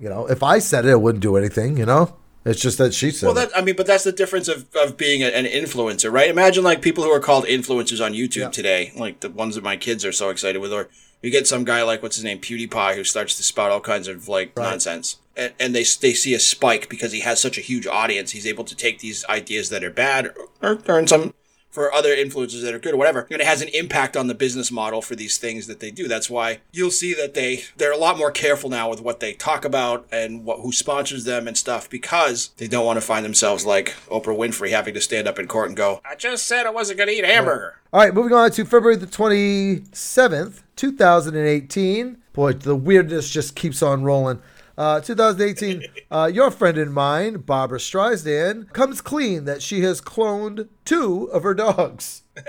[0.00, 1.78] you know, if I said it, it wouldn't do anything.
[1.78, 3.26] You know, it's just that she said.
[3.26, 6.28] Well, that I mean, but that's the difference of, of being a, an influencer, right?
[6.28, 9.76] Imagine like people who are called influencers on YouTube today, like the ones that my
[9.76, 10.88] kids are so excited with, or
[11.22, 14.08] you get some guy like what's his name, PewDiePie, who starts to spout all kinds
[14.08, 17.62] of like nonsense, and, and they they see a spike because he has such a
[17.62, 18.32] huge audience.
[18.32, 21.34] He's able to take these ideas that are bad, or, or in some
[21.72, 24.34] for other influencers that are good or whatever, and it has an impact on the
[24.34, 26.06] business model for these things that they do.
[26.06, 29.32] That's why you'll see that they they're a lot more careful now with what they
[29.32, 33.24] talk about and what who sponsors them and stuff because they don't want to find
[33.24, 36.66] themselves like Oprah Winfrey having to stand up in court and go, "I just said
[36.66, 42.18] I wasn't going to eat hamburger." All right, moving on to February the 27th, 2018.
[42.32, 44.40] Boy, the weirdness just keeps on rolling.
[44.78, 50.68] Uh, 2018, uh, your friend and mine, Barbra Streisand, comes clean that she has cloned
[50.84, 52.22] two of her dogs.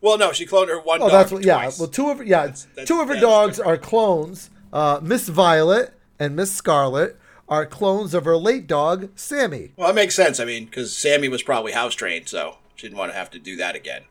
[0.00, 1.70] Well, no, she cloned her one Oh, dog that's what, yeah.
[1.78, 4.50] Well, two of her, yeah, that's- two of her that's dogs are clones.
[4.72, 7.16] Uh, Miss Violet and Miss Scarlet
[7.48, 9.72] are clones of her late dog, Sammy.
[9.76, 10.38] Well, that makes sense.
[10.38, 13.38] I mean, because Sammy was probably house trained, so she didn't want to have to
[13.38, 14.02] do that again.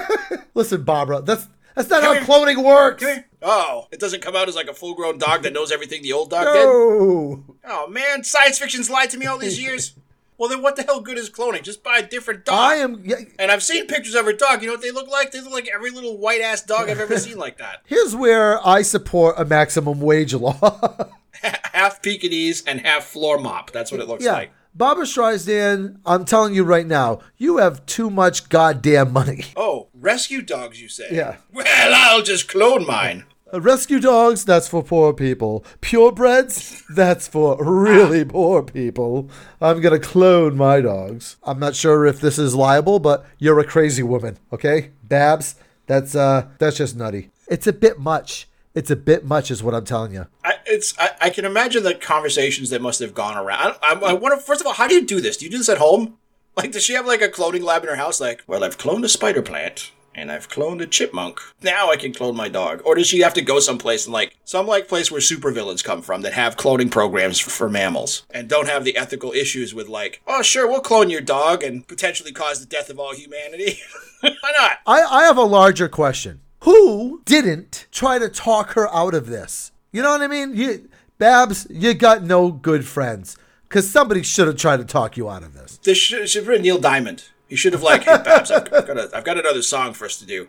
[0.54, 2.22] Listen, Barbara, that's that's not how here.
[2.22, 3.04] cloning works.
[3.42, 6.12] Oh, it doesn't come out as like a full grown dog that knows everything the
[6.12, 6.64] old dog did.
[6.64, 7.44] No.
[7.64, 9.94] Oh man, science fiction's lied to me all these years.
[10.38, 11.62] well, then what the hell good is cloning?
[11.62, 12.58] Just buy a different dog.
[12.58, 13.02] I am.
[13.04, 14.62] Yeah, And I've seen pictures of her dog.
[14.62, 15.32] You know what they look like?
[15.32, 17.82] They look like every little white ass dog I've ever seen like that.
[17.86, 21.10] Here's where I support a maximum wage law.
[21.42, 23.70] half Pekingese and half floor mop.
[23.70, 24.32] That's what it looks yeah.
[24.32, 24.52] like.
[24.76, 29.44] Barbra Streisand, I'm telling you right now, you have too much goddamn money.
[29.56, 31.06] Oh, rescue dogs, you say?
[31.10, 31.36] Yeah.
[31.50, 33.24] Well, I'll just clone mine.
[33.52, 35.64] Uh, Rescue dogs, that's for poor people.
[35.80, 39.30] Purebreds, that's for really poor people.
[39.62, 41.36] I'm to clone my dogs.
[41.42, 44.90] I'm not sure if this is liable, but you're a crazy woman, okay?
[45.02, 45.54] Babs,
[45.86, 47.30] that's uh that's just nutty.
[47.48, 48.46] It's a bit much.
[48.76, 50.26] It's a bit much, is what I'm telling you.
[50.44, 53.74] I, it's I, I can imagine the conversations that must have gone around.
[53.82, 55.38] I, I, I wonder first of all, how do you do this?
[55.38, 56.18] Do you do this at home?
[56.58, 58.18] Like, does she have like a cloning lab in her house?
[58.18, 61.38] Like, well, I've cloned a spider plant and I've cloned a chipmunk.
[61.60, 62.80] Now I can clone my dog.
[62.86, 66.00] Or does she have to go someplace and like some like place where supervillains come
[66.00, 70.22] from that have cloning programs for mammals and don't have the ethical issues with like,
[70.26, 73.78] oh sure, we'll clone your dog and potentially cause the death of all humanity.
[74.22, 74.78] Why not?
[74.86, 76.40] I, I have a larger question.
[76.66, 79.70] Who didn't try to talk her out of this?
[79.92, 80.56] You know what I mean?
[80.56, 83.36] You, Babs, you got no good friends.
[83.68, 85.76] Because somebody should have tried to talk you out of this.
[85.78, 87.26] This should, should have been Neil Diamond.
[87.46, 90.06] He should have like, hey, Babs, I've, I've got a, I've got another song for
[90.06, 90.48] us to do.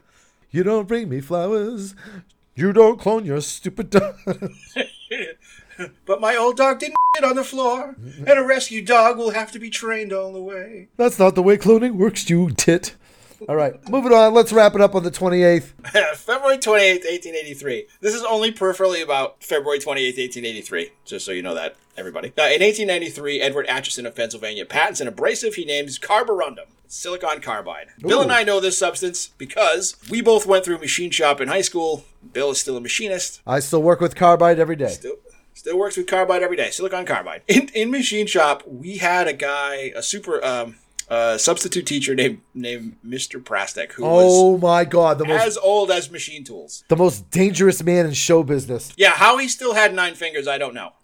[0.50, 1.94] You don't bring me flowers.
[2.56, 4.16] You don't clone your stupid dog.
[6.08, 9.52] But my old dog didn't get on the floor, and a rescue dog will have
[9.52, 10.88] to be trained all the way.
[10.98, 12.96] That's not the way cloning works, you tit.
[13.48, 14.34] All right, moving on.
[14.34, 15.64] Let's wrap it up on the 28th.
[16.16, 17.88] February 28th, 1883.
[18.02, 22.34] This is only peripherally about February 28th, 1883, just so you know that, everybody.
[22.38, 26.68] Now, in 1893, Edward Acheson of Pennsylvania patents an abrasive he names carborundum.
[26.88, 27.88] Silicon carbide.
[28.00, 31.62] Bill and I know this substance because we both went through machine shop in high
[31.62, 32.06] school.
[32.32, 33.42] Bill is still a machinist.
[33.46, 34.90] I still work with carbide every day.
[34.90, 35.16] Still,
[35.54, 36.70] still works with carbide every day.
[36.70, 37.42] Silicon carbide.
[37.48, 40.76] In, in machine shop, we had a guy, a super um,
[41.10, 43.42] uh, substitute teacher named named Mr.
[43.42, 46.84] Prastek, who was Oh my god, the most as old as machine tools.
[46.90, 48.92] the most dangerous man in show business.
[48.98, 50.94] Yeah, how he still had nine fingers, I don't know.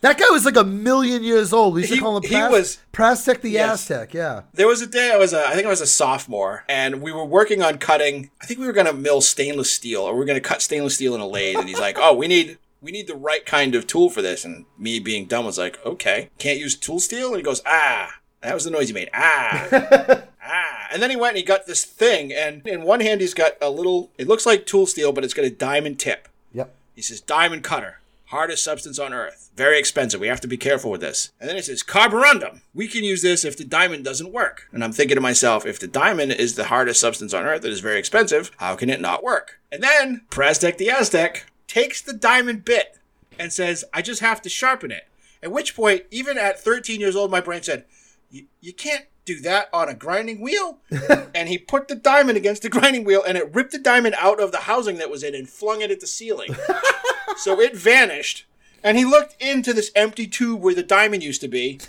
[0.00, 1.74] That guy was like a million years old.
[1.74, 3.90] We used to He- call him he was- Prastek the Yes.
[3.90, 4.14] Aztec.
[4.14, 4.42] Yeah.
[4.54, 7.10] There was a day I was a, I think I was a sophomore, and we
[7.10, 8.30] were working on cutting.
[8.40, 10.62] I think we were going to mill stainless steel, or we are going to cut
[10.62, 11.56] stainless steel in a lathe.
[11.58, 14.44] And he's like, "Oh, we need we need the right kind of tool for this."
[14.44, 18.14] And me being dumb was like, "Okay, can't use tool steel." And he goes, "Ah."
[18.40, 19.10] That was the noise he made.
[19.12, 19.66] Ah.
[20.44, 20.86] ah.
[20.92, 23.54] And then he went and he got this thing, and in one hand he's got
[23.60, 24.10] a little.
[24.16, 26.28] It looks like tool steel, but it's got a diamond tip.
[26.52, 26.74] Yep.
[26.94, 29.50] He says, diamond cutter, hardest substance on earth.
[29.54, 30.20] Very expensive.
[30.20, 31.30] We have to be careful with this.
[31.40, 32.62] And then it says, carborundum.
[32.74, 34.68] We can use this if the diamond doesn't work.
[34.72, 37.70] And I'm thinking to myself, if the diamond is the hardest substance on earth that
[37.70, 39.60] is very expensive, how can it not work?
[39.70, 41.46] And then Prastek the Aztec
[41.78, 42.98] takes the diamond bit
[43.38, 45.06] and says, I just have to sharpen it.
[45.42, 47.84] At which point, even at 13 years old, my brain said,
[48.30, 50.78] you, can't do that on a grinding wheel.
[51.34, 54.40] and he put the diamond against the grinding wheel and it ripped the diamond out
[54.40, 56.56] of the housing that was in and flung it at the ceiling.
[57.36, 58.46] so it vanished.
[58.82, 61.80] And he looked into this empty tube where the diamond used to be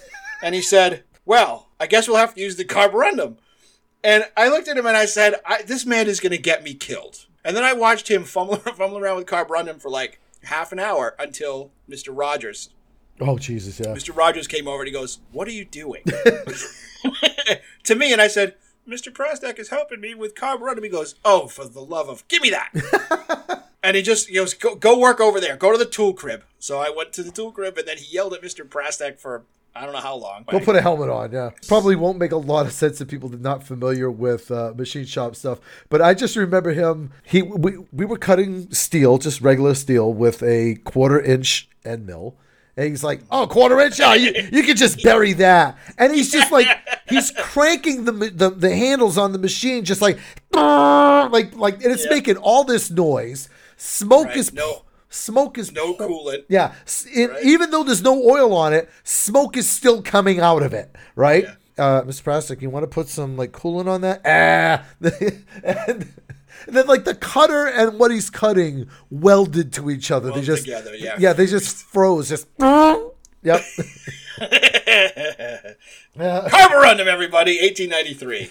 [0.43, 3.38] and he said, Well, I guess we'll have to use the carborundum.
[4.04, 6.63] And I looked at him and I said, I, This man is going to get
[6.63, 7.25] me killed.
[7.43, 11.15] And then I watched him fumble, fumble around with carborundum for like half an hour
[11.19, 12.10] until Mr.
[12.12, 12.69] Rogers
[13.21, 13.88] Oh Jesus, yeah.
[13.88, 14.15] Mr.
[14.15, 16.04] Rogers came over and he goes, What are you doing?
[17.84, 18.56] to me, and I said,
[18.88, 19.13] Mr.
[19.13, 20.84] Prostak is helping me with carborundum.
[20.84, 23.65] He goes, Oh, for the love of, give me that.
[23.84, 25.58] and he just he goes, go, go work over there.
[25.58, 26.43] Go to the tool crib.
[26.60, 28.67] So I went to the tool crib and then he yelled at Mr.
[28.67, 29.43] Prostak for
[29.75, 30.43] I don't know how long.
[30.49, 31.51] Go put a helmet on, yeah.
[31.67, 34.73] Probably won't make a lot of sense to people that are not familiar with uh,
[34.75, 35.60] machine shop stuff.
[35.89, 37.12] But I just remember him.
[37.23, 42.36] He we, we were cutting steel, just regular steel, with a quarter inch end mill.
[42.75, 46.32] And he's like, "Oh, quarter inch, yeah, you, you can just bury that." And he's
[46.32, 46.67] just like,
[47.10, 50.17] he's cranking the the, the handles on the machine, just like,
[50.53, 52.12] like like, and it's Yeah.
[52.12, 53.49] making all this noise.
[53.77, 56.43] Smoke Right, is no- smoke is no coolant.
[56.50, 56.74] yeah,
[57.08, 57.43] it, Right.
[57.45, 61.45] even though there's no oil on it, smoke is still coming out of it, right?
[61.78, 62.24] Uh, Mr.
[62.24, 64.22] Prastic, you want to put some like coolant on that?
[64.26, 65.45] Ah, and,
[66.67, 70.32] and then like the cutter and what he's cutting welded to each other.
[70.32, 71.15] they just together, yeah.
[71.17, 72.28] yeah, they just froze.
[72.30, 73.62] Just yep.
[76.17, 78.50] Carborundum, everybody, 1893.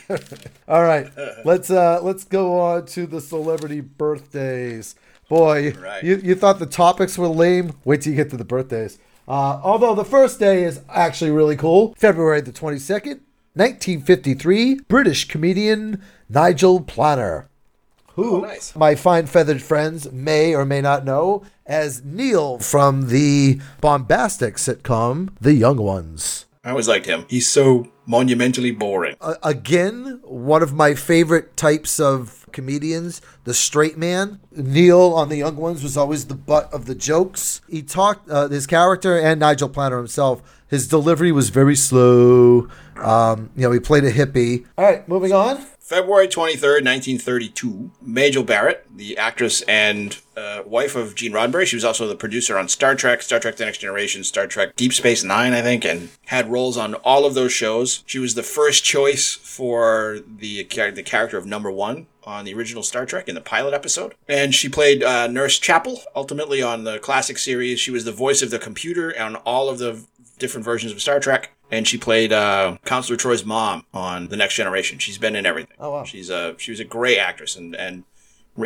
[0.67, 1.11] All right,
[1.45, 4.95] let's uh let's go on to the celebrity birthdays.
[5.29, 6.03] Boy, Right.
[6.03, 7.75] you, you thought the topics were lame.
[7.85, 8.99] Wait till you get to the birthdays.
[9.27, 11.95] Uh, although the first day is actually really cool.
[11.99, 13.21] February the 22nd,
[13.55, 17.49] 1953, British comedian Nigel Planer.
[18.15, 18.75] Who Oh, nice.
[18.75, 25.29] my fine feathered friends may or may not know as Neil from the bombastic sitcom
[25.41, 26.47] The Young Ones.
[26.69, 27.25] I always liked him.
[27.31, 29.17] He's so monumentally boring.
[29.23, 34.41] Uh, again, one of my favorite types of comedians, the straight man.
[34.53, 37.63] Neil on the Young Ones was always the butt of the jokes.
[37.71, 42.69] He talked, uh, his character and Nigel Planer himself His delivery was very slow.
[42.97, 44.67] Um, you know, he played a hippie.
[44.77, 45.65] All right, moving on.
[45.89, 51.85] February 23rd, 1932, Majel Barrett, the actress and uh, wife of Gene Roddenberry, she was
[51.85, 55.25] also the producer on Star Trek, Star Trek The Next Generation, Star Trek Deep Space
[55.25, 58.05] Nine, I think, and had roles on all of those shows.
[58.05, 62.83] She was the first choice for the, the character of Number One on the original
[62.83, 64.15] Star Trek in the pilot episode.
[64.29, 67.81] And she played uh, Nurse Chapel, ultimately on the classic series.
[67.81, 70.05] She was the voice of the computer on all of the
[70.39, 74.55] different versions of Star Trek and she played uh, Counselor Troi's mom on The Next
[74.55, 74.99] Generation.
[74.99, 75.77] She's been in everything.
[75.79, 76.05] Oh wow!
[76.05, 78.05] She's a she was a great actress and and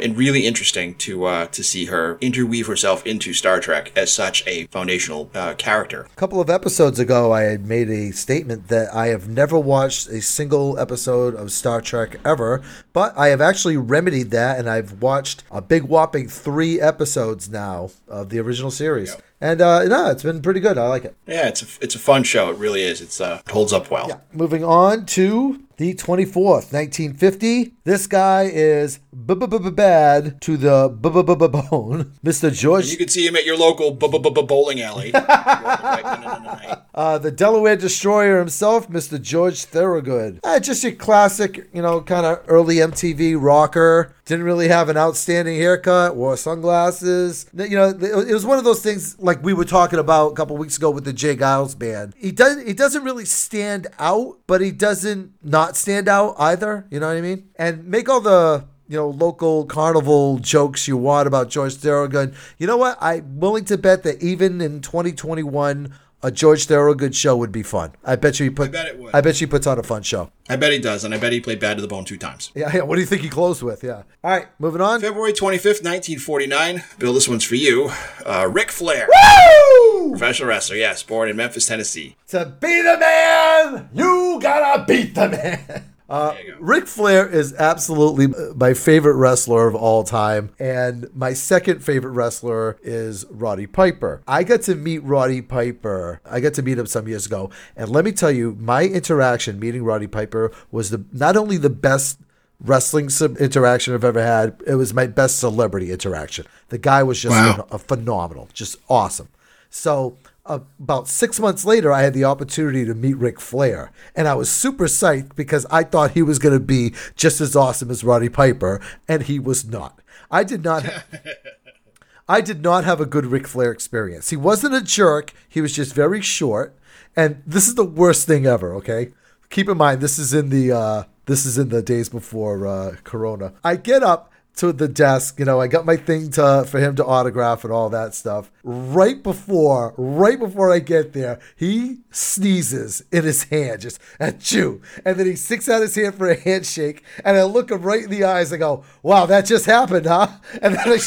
[0.01, 4.47] and really interesting to uh, to see her interweave herself into Star Trek as such
[4.47, 6.09] a foundational uh, character.
[6.13, 10.09] A couple of episodes ago, I had made a statement that I have never watched
[10.09, 15.03] a single episode of Star Trek ever, but I have actually remedied that, and I've
[15.03, 19.11] watched a big whopping three episodes now of the original series.
[19.11, 19.23] Yep.
[19.41, 20.79] And uh, no, it's been pretty good.
[20.79, 21.17] I like it.
[21.27, 22.51] Yeah, it's a it's a fun show.
[22.51, 23.01] It really is.
[23.01, 24.09] It's uh, it holds up well.
[24.09, 24.19] Yeah.
[24.33, 27.75] Moving on to the 24th, 1950.
[27.83, 32.13] This guy is bad to the bone.
[32.25, 32.53] Mr.
[32.53, 32.87] George.
[32.87, 35.11] You can see him at your local bowling alley.
[36.95, 39.21] uh, the Delaware Destroyer himself, Mr.
[39.21, 40.39] George Thorogood.
[40.45, 44.15] Uh, just your classic, you know, kind of early MTV rocker.
[44.25, 47.47] Didn't really have an outstanding haircut, wore sunglasses.
[47.55, 50.57] You know, it was one of those things like we were talking about a couple
[50.57, 51.37] weeks ago with the J.
[51.37, 52.15] Geils band.
[52.17, 56.87] He does he doesn't really stand out, but he doesn't not stand out either.
[56.91, 57.51] You know what I mean?
[57.57, 62.35] And make all the you know, local carnival jokes you want about George Thorogood.
[62.59, 62.99] You know what?
[63.01, 67.93] I'm willing to bet that even in 2021, a George Thorogood show would be fun.
[68.05, 68.69] I bet you he put.
[68.69, 69.15] I bet it would.
[69.15, 70.31] I bet you puts on a fun show.
[70.49, 72.51] I bet he does, and I bet he played Bad to the Bone two times.
[72.55, 72.83] Yeah, yeah.
[72.83, 73.83] What do you think he closed with?
[73.83, 74.03] Yeah.
[74.25, 75.01] All right, moving on.
[75.01, 76.85] February twenty fifth, nineteen forty nine.
[76.99, 77.91] Bill, this one's for you.
[78.25, 80.11] Uh, Ric Flair, Woo!
[80.11, 80.77] professional wrestler.
[80.77, 82.17] Yes, born in Memphis, Tennessee.
[82.29, 85.85] To be the man, you gotta beat the man.
[86.09, 90.51] Uh, Ric Flair is absolutely my favorite wrestler of all time.
[90.59, 94.23] And my second favorite wrestler is Roddy Piper.
[94.27, 96.21] I got to meet Roddy Piper.
[96.25, 97.51] I got to meet him some years ago.
[97.77, 101.71] And let me tell you, my interaction meeting Roddy Piper was the not only the
[101.71, 102.19] best
[102.61, 103.09] wrestling
[103.41, 106.47] interaction I've ever had, it was my best celebrity interaction.
[106.69, 107.67] The guy was just wow.
[107.69, 109.29] ph- phenomenal, just awesome.
[109.71, 114.35] So about six months later, I had the opportunity to meet Ric Flair, and I
[114.35, 118.03] was super psyched because I thought he was going to be just as awesome as
[118.03, 120.01] Roddy Piper, and he was not.
[120.31, 120.85] I did not.
[120.85, 121.05] Ha-
[122.29, 124.31] I did not have a good Ric Flair experience.
[124.31, 125.33] He wasn't a jerk.
[125.49, 126.75] He was just very short,
[127.15, 128.75] and this is the worst thing ever.
[128.75, 129.13] Okay,
[129.51, 132.97] keep in mind this is in the uh, this is in the days before uh,
[133.05, 133.53] Corona.
[133.63, 135.39] I get up to the desk.
[135.39, 138.51] You know, I got my thing to for him to autograph and all that stuff.
[138.63, 144.83] Right before, right before I get there, he sneezes in his hand, just at you,
[145.05, 147.03] and then he sticks out his hand for a handshake.
[147.25, 148.53] And I look him right in the eyes.
[148.53, 150.29] I go, "Wow, that just happened, huh?"
[150.63, 150.99] And then I.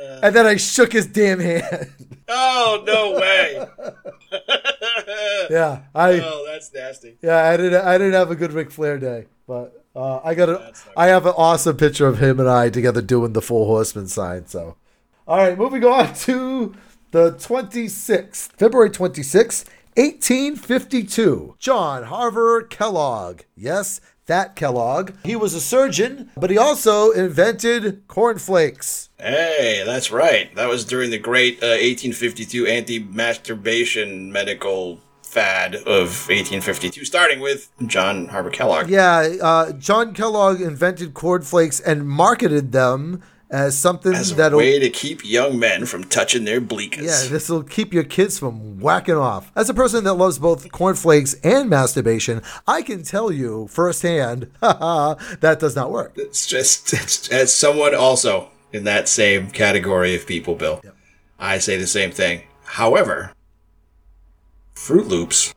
[0.22, 1.90] and then I shook his damn hand.
[2.26, 3.66] Oh no way!
[5.50, 6.20] yeah, I.
[6.20, 7.18] Oh, that's nasty.
[7.20, 7.84] Yeah, I didn't.
[7.84, 11.26] I didn't have a good Ric Flair day, but uh, I got a, I have
[11.26, 14.46] an awesome picture of him and I together doing the Four Horsemen sign.
[14.46, 14.76] So,
[15.26, 16.74] all right, moving on to
[17.12, 21.54] the 26th, February 26th, 1852.
[21.58, 23.42] John Harvard Kellogg.
[23.56, 25.12] Yes, that Kellogg.
[25.24, 29.10] He was a surgeon, but he also invented cornflakes.
[29.18, 30.54] Hey, that's right.
[30.56, 35.00] That was during the great uh, 1852 anti masturbation medical
[35.34, 38.88] fad of 1852, starting with John Harvard Kellogg.
[38.88, 43.20] Yeah, uh, John Kellogg invented cornflakes and marketed them
[43.50, 47.02] as something as a that'll way to keep young men from touching their bleekas.
[47.02, 49.50] Yeah, this will keep your kids from whacking off.
[49.56, 55.56] As a person that loves both cornflakes and masturbation, I can tell you firsthand, that
[55.58, 56.14] does not work.
[56.16, 60.80] It's just it's, as someone also in that same category of people, Bill.
[60.84, 60.96] Yep.
[61.40, 62.44] I say the same thing.
[62.64, 63.33] However,
[64.74, 65.54] Froot Loops.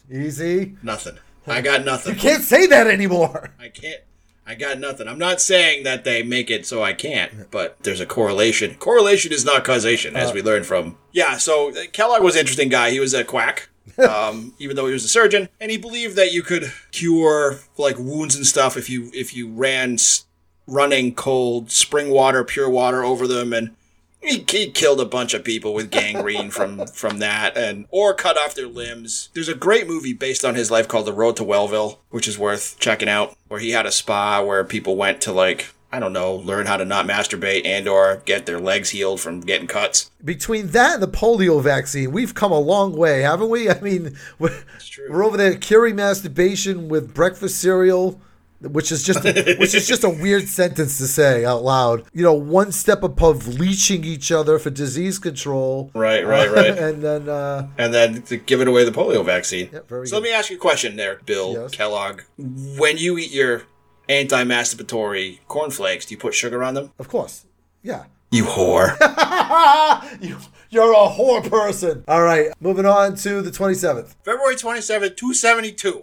[0.10, 0.76] Easy.
[0.82, 1.18] Nothing.
[1.46, 2.14] I got nothing.
[2.14, 3.50] You can't say that anymore.
[3.60, 4.00] I can't.
[4.48, 5.08] I got nothing.
[5.08, 8.76] I'm not saying that they make it so I can't, but there's a correlation.
[8.76, 10.96] Correlation is not causation, as uh, we learned from.
[11.12, 12.90] Yeah, so uh, Kellogg was an interesting guy.
[12.90, 16.32] He was a quack, um, even though he was a surgeon, and he believed that
[16.32, 19.98] you could cure like wounds and stuff if you if you ran
[20.68, 23.74] running cold spring water, pure water over them, and
[24.20, 28.38] he, he killed a bunch of people with gangrene from from that, and or cut
[28.38, 29.30] off their limbs.
[29.34, 32.38] There's a great movie based on his life called The Road to Wellville, which is
[32.38, 33.36] worth checking out.
[33.48, 36.76] Where he had a spa where people went to like I don't know, learn how
[36.76, 40.10] to not masturbate and or get their legs healed from getting cuts.
[40.24, 43.70] Between that and the polio vaccine, we've come a long way, haven't we?
[43.70, 44.62] I mean, we're,
[45.08, 48.20] we're over there curing masturbation with breakfast cereal.
[48.60, 52.04] Which is just which is just a weird sentence to say out loud.
[52.14, 55.90] You know, one step above leeching each other for disease control.
[55.94, 56.78] Right, right, right.
[56.86, 59.70] and then uh, and then to giving away the polio vaccine.
[59.72, 60.12] So good.
[60.12, 61.70] let me ask you a question there, Bill Yes.
[61.72, 62.22] Kellogg.
[62.38, 63.64] When you eat your
[64.08, 66.92] anti-masturbatory cornflakes, do you put sugar on them?
[66.98, 67.44] of course,
[67.82, 68.04] yeah.
[68.32, 68.96] You whore.
[70.20, 70.36] you,
[70.70, 72.04] you're a whore person.
[72.08, 74.14] All right, moving on to the 27th.
[74.24, 76.02] February 27, 272.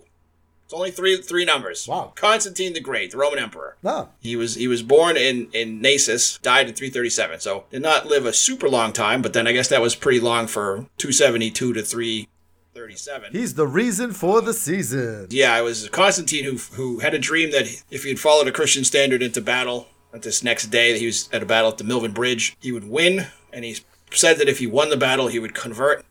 [0.73, 1.87] It's only three three numbers.
[1.87, 2.13] Wow.
[2.15, 3.77] Constantine the Great, the Roman Emperor.
[3.83, 7.41] No, He was he was born in in Naissus, died in 337.
[7.41, 10.19] So did not live a super long time, but then I guess that was pretty
[10.19, 13.29] long for 272 to 337.
[13.33, 15.27] he's the reason for the season.
[15.29, 18.51] Yeah, it was Constantine who who had a dream that if he had followed a
[18.51, 21.77] Christian standard into battle, at this next day that he was at a battle at
[21.77, 23.77] the Milvian Bridge, he would win, and he
[24.11, 26.03] said that if he won the battle, he would convert.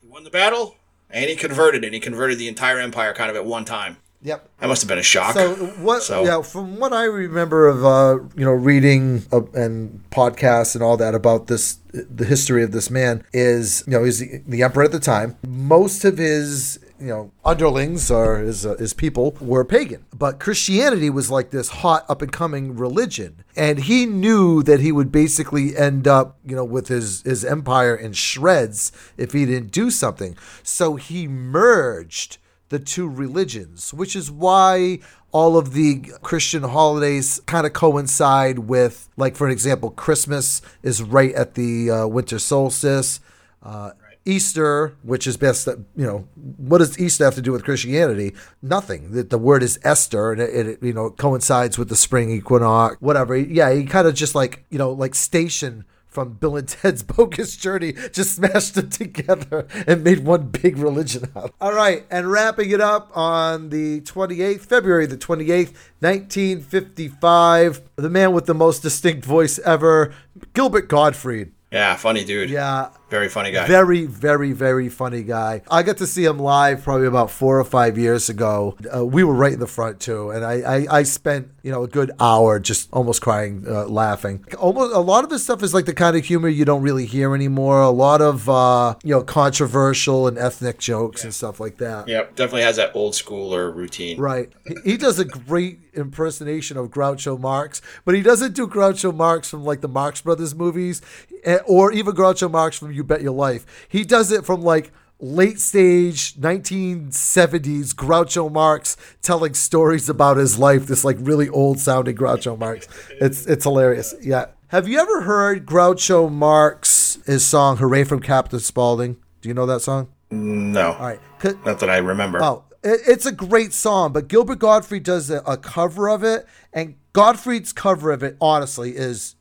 [0.00, 0.74] He won the battle,
[1.12, 3.96] and he converted, and he converted the entire empire kind of at one time.
[4.24, 4.48] Yep.
[4.60, 5.34] That must have been a shock.
[5.34, 6.02] So what?
[6.04, 10.82] So- Yeah, from what I remember of uh, you know reading uh, and podcasts and
[10.84, 14.62] all that about this, the history of this man is you know he's the, the
[14.62, 15.36] emperor at the time.
[15.46, 21.10] Most of his you know underlings or his uh, his people were pagan, but Christianity
[21.10, 25.76] was like this hot up and coming religion, and he knew that he would basically
[25.76, 30.36] end up you know with his his empire in shreds if he didn't do something.
[30.62, 32.38] So he merged
[32.68, 35.00] the two religions, which is why
[35.32, 41.02] all of the Christian holidays kind of coincide with, like, for an example, Christmas is
[41.02, 43.20] right at the uh, winter solstice.
[43.62, 43.92] Uh,
[44.24, 48.34] Easter, which is best, that you know, what does Easter have to do with Christianity?
[48.60, 49.12] Nothing.
[49.12, 52.96] The, the word is Esther, and it, it you know coincides with the spring equinox.
[53.00, 53.36] Whatever.
[53.36, 57.56] Yeah, he kind of just like you know like station from Bill and Ted's Bogus
[57.56, 61.54] Journey, just smashed it together and made one big religion out.
[61.60, 68.32] All right, and wrapping it up on the 28th, February the 28th, 1955, the man
[68.32, 70.12] with the most distinct voice ever,
[70.52, 71.52] Gilbert Gottfried.
[71.72, 72.50] Yeah, funny dude.
[72.50, 73.66] Yeah, Very funny guy.
[73.66, 75.62] very, very, very funny guy.
[75.70, 78.76] I got to see him live probably about four or five years ago.
[78.94, 81.82] Uh, we were right in the front too, and I, I, I spent you know
[81.84, 84.44] a good hour just almost crying, uh, laughing.
[84.58, 87.06] Almost a lot of his stuff is like the kind of humor you don't really
[87.06, 87.80] hear anymore.
[87.80, 92.08] A lot of uh, you know controversial and ethnic jokes and stuff like that.
[92.08, 94.18] Yep, definitely has that old schooler routine.
[94.20, 94.52] Right.
[94.66, 99.50] He- He does a great impersonation of Groucho Marx, but he doesn't do Groucho Marx
[99.50, 101.00] from like the Marx Brothers movies
[101.44, 103.86] eh, or even Groucho Marx from You Bet Your Life.
[103.88, 110.86] He does it from like late stage 1970s Groucho Marx telling stories about his life,
[110.86, 112.88] this like really old sounding Groucho Marx.
[113.20, 114.14] It's it's hilarious.
[114.20, 114.46] Yeah.
[114.68, 119.16] Have you ever heard Groucho Marx his song Hooray from Captain Spaulding?
[119.40, 120.08] Do you know that song?
[120.30, 121.20] No, All right.
[121.64, 122.42] not that I remember.
[122.42, 126.94] Oh, it's a great song, but Gilbert Gottfried does a, a cover of it, and
[127.12, 129.36] Gottfried's cover of it, honestly, is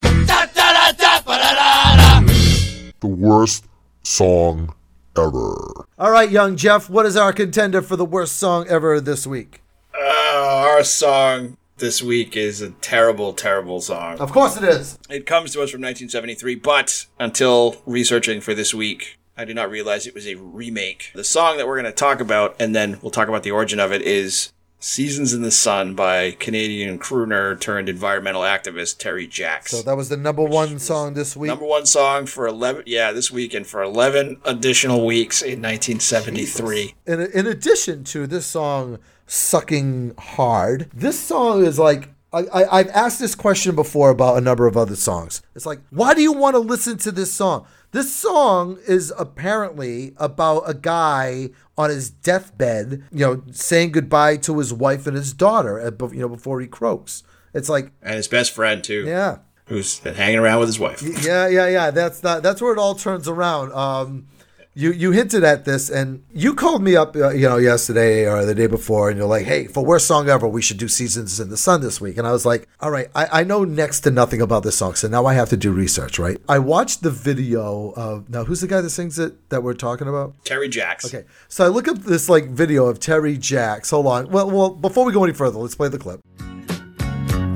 [3.01, 3.67] the worst
[4.03, 4.73] song
[5.17, 5.85] ever.
[5.99, 6.31] all right.
[6.31, 9.61] Young Jeff, what is our contender for the worst song ever this week?
[9.93, 14.19] Uh, our song this week is a terrible, terrible song.
[14.19, 14.97] Of course, it is.
[15.09, 19.69] It comes to us from 1973, but until researching for this week, I did not
[19.71, 21.11] realize it was a remake.
[21.15, 23.79] The song that we're going to talk about, and then we'll talk about the origin
[23.79, 29.69] of it, is Seasons in the Sun by Canadian crooner turned environmental activist Terry Jacks.
[29.69, 31.49] So that was the number one song this week.
[31.49, 36.95] Number one song for 11, yeah, this week and for 11 additional weeks in 1973.
[37.05, 42.89] in, in addition to this song sucking hard this song is like I, I, i've
[42.89, 46.31] asked this question before about a number of other songs it's like why do you
[46.33, 52.09] want to listen to this song this song is apparently about a guy on his
[52.09, 56.61] deathbed you know saying goodbye to his wife and his daughter uh, you know before
[56.61, 57.23] he croaks
[57.53, 61.01] it's like And his best friend, too, yeah who's been hanging around with his wife.
[61.23, 61.91] yeah, yeah, yeah.
[61.91, 62.43] That's not.
[62.43, 63.71] That's where it all turns around.
[63.71, 64.27] Um,
[64.73, 68.45] you you hinted at this, and you called me up, uh, you know, yesterday or
[68.45, 71.39] the day before, and you're like, "Hey, for worst song ever, we should do Seasons
[71.39, 74.01] in the Sun this week." And I was like, "All right, I, I know next
[74.01, 77.03] to nothing about this song, so now I have to do research, right?" I watched
[77.03, 78.45] the video of now.
[78.45, 80.35] Who's the guy that sings it that we're talking about?
[80.45, 81.05] Terry Jacks.
[81.05, 83.89] Okay, so I look up this like video of Terry Jacks.
[83.89, 84.29] Hold on.
[84.29, 86.21] Well, well, before we go any further, let's play the clip.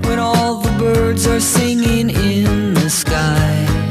[0.05, 3.84] when all the birds are singing in the sky.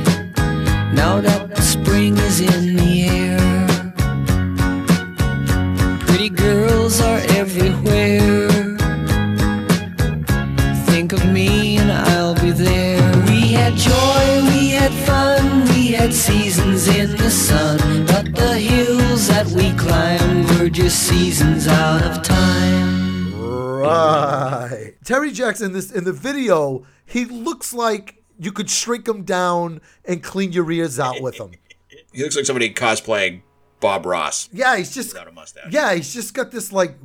[0.95, 3.95] Now that the spring is in the air
[6.07, 8.49] Pretty girls are everywhere.
[10.87, 13.03] Think of me and I'll be there.
[13.27, 18.07] We had joy, we had fun We had seasons in the sun.
[18.07, 23.35] But the hills that we climbed Were just seasons out of time.
[23.41, 24.95] Right.
[25.05, 30.23] Terry Jackson this in the video he looks like you could shrink him down and
[30.23, 31.53] clean your ears out with him.
[32.13, 33.43] He looks like somebody cosplaying
[33.81, 35.73] Bob Ross Yeah, he's just without a mustache.
[35.73, 36.97] Yeah, he's just got this like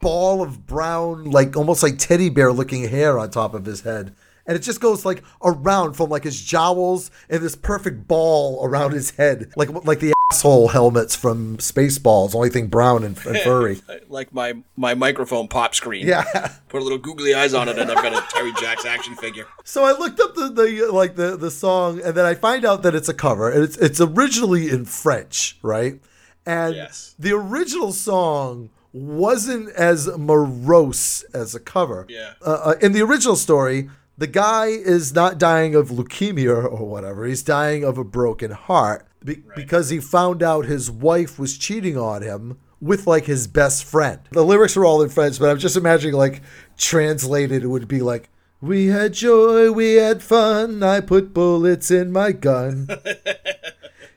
[0.00, 4.14] ball of brown, like almost like teddy bear looking hair on top of his head.
[4.46, 8.92] And it just goes like around from like his jowls and this perfect ball around
[8.92, 12.34] his head, like like the asshole helmets from Spaceballs.
[12.34, 13.80] Only thing brown and, and furry.
[14.10, 16.06] Like my my microphone pop screen.
[16.06, 16.24] Yeah.
[16.70, 19.46] Put a little googly eyes on it, and I've got a Terry Jacks action figure.
[19.64, 22.82] So I looked up the, the like the, the song, and then I find out
[22.82, 26.00] that it's a cover, and it's it's originally in French, right?
[26.46, 27.14] And Yes.
[27.18, 32.06] the original song wasn't as morose as a cover.
[32.08, 32.32] Yeah.
[32.40, 37.26] Uh, uh, in the original story, the guy is not dying of leukemia or whatever.
[37.26, 41.96] He's dying of a broken heart be- because he found out his wife was cheating
[41.96, 44.20] on him with like his best friend.
[44.30, 46.42] The lyrics are all in French, but I'm just imagining like
[46.76, 48.28] translated, it would be like,
[48.60, 50.82] "We had joy, we had fun.
[50.82, 52.88] I put bullets in my gun."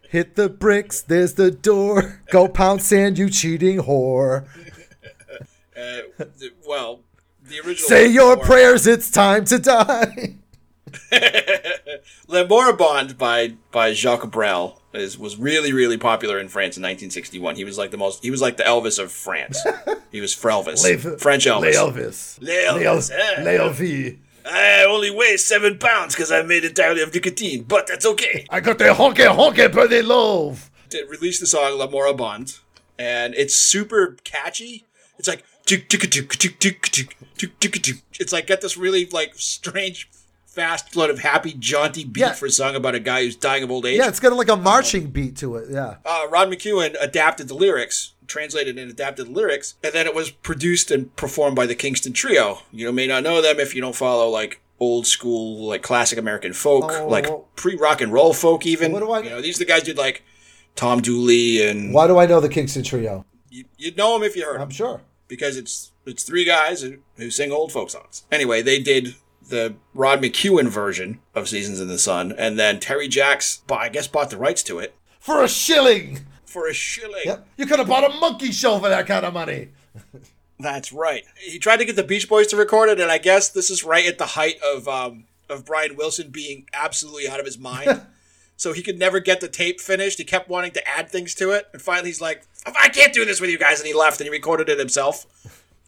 [0.09, 2.21] Hit the bricks, there's the door.
[2.31, 4.45] Go pound sand, you cheating whore.
[5.75, 6.25] Uh,
[6.67, 6.99] well,
[7.41, 7.87] the original.
[7.87, 10.35] Say your prayers, it's time to die.
[12.27, 17.55] Le Moribond by by Jacques Brel is was really really popular in France in 1961.
[17.55, 18.23] He was like the most.
[18.23, 19.61] He was like the Elvis of France.
[20.11, 21.61] He was Frelvis, Le, French Elvis.
[21.61, 22.41] Le Elvis.
[22.41, 23.09] Le Elvis.
[23.43, 23.77] Le, Elvis.
[23.77, 24.13] Eh.
[24.13, 28.45] Le I only weigh seven pounds because I made entirely of nicotine, but that's okay.
[28.49, 32.59] I got the honky honky love they Released the song La Moribond,
[32.97, 34.85] and it's super catchy.
[35.17, 35.43] It's like
[38.19, 40.09] it's like got this really like strange
[40.51, 42.33] fast, sort of happy, jaunty beat Yeah.
[42.33, 43.97] for a song about a guy who's dying of old age.
[43.97, 45.69] Yeah, it's got like a marching beat to it.
[45.71, 45.95] Yeah.
[46.05, 50.29] uh, Rod McKuen adapted the lyrics, translated and adapted the lyrics, and then it was
[50.29, 52.59] produced and performed by the Kingston Trio.
[52.73, 56.17] You know, may not know them if you don't follow like old school, like classic
[56.19, 58.65] American folk, Oh, like well- pre rock and roll folk.
[58.65, 59.41] Even What do I- you know?
[59.41, 60.23] These are the guys who did like
[60.75, 63.25] Tom Dooley, and Why do I know the Kingston Trio?
[63.49, 65.01] you, you'd know them if you heard I'm them sure.
[65.27, 68.23] because it's it's three guys who, who sing old folk songs.
[68.31, 69.13] Anyway, they did
[69.51, 74.07] the Rod McKuen version of Seasons in the Sun, and then Terry Jacks, I guess,
[74.07, 76.21] bought the rights to it For a shilling.
[76.45, 77.21] for a shilling.
[77.25, 77.47] Yep.
[77.57, 79.69] You could have bought a monkey show for that kind of money.
[80.59, 81.23] That's right.
[81.39, 83.83] He tried to get the Beach Boys to record it, and I guess this is
[83.83, 88.01] right at the height of um, of Brian Wilson being absolutely out of his mind.
[88.57, 90.17] so he could never get the tape finished.
[90.19, 93.25] He kept wanting to add things to it, and finally he's like, "I can't do
[93.25, 95.25] this with you guys," and he left and he recorded it himself.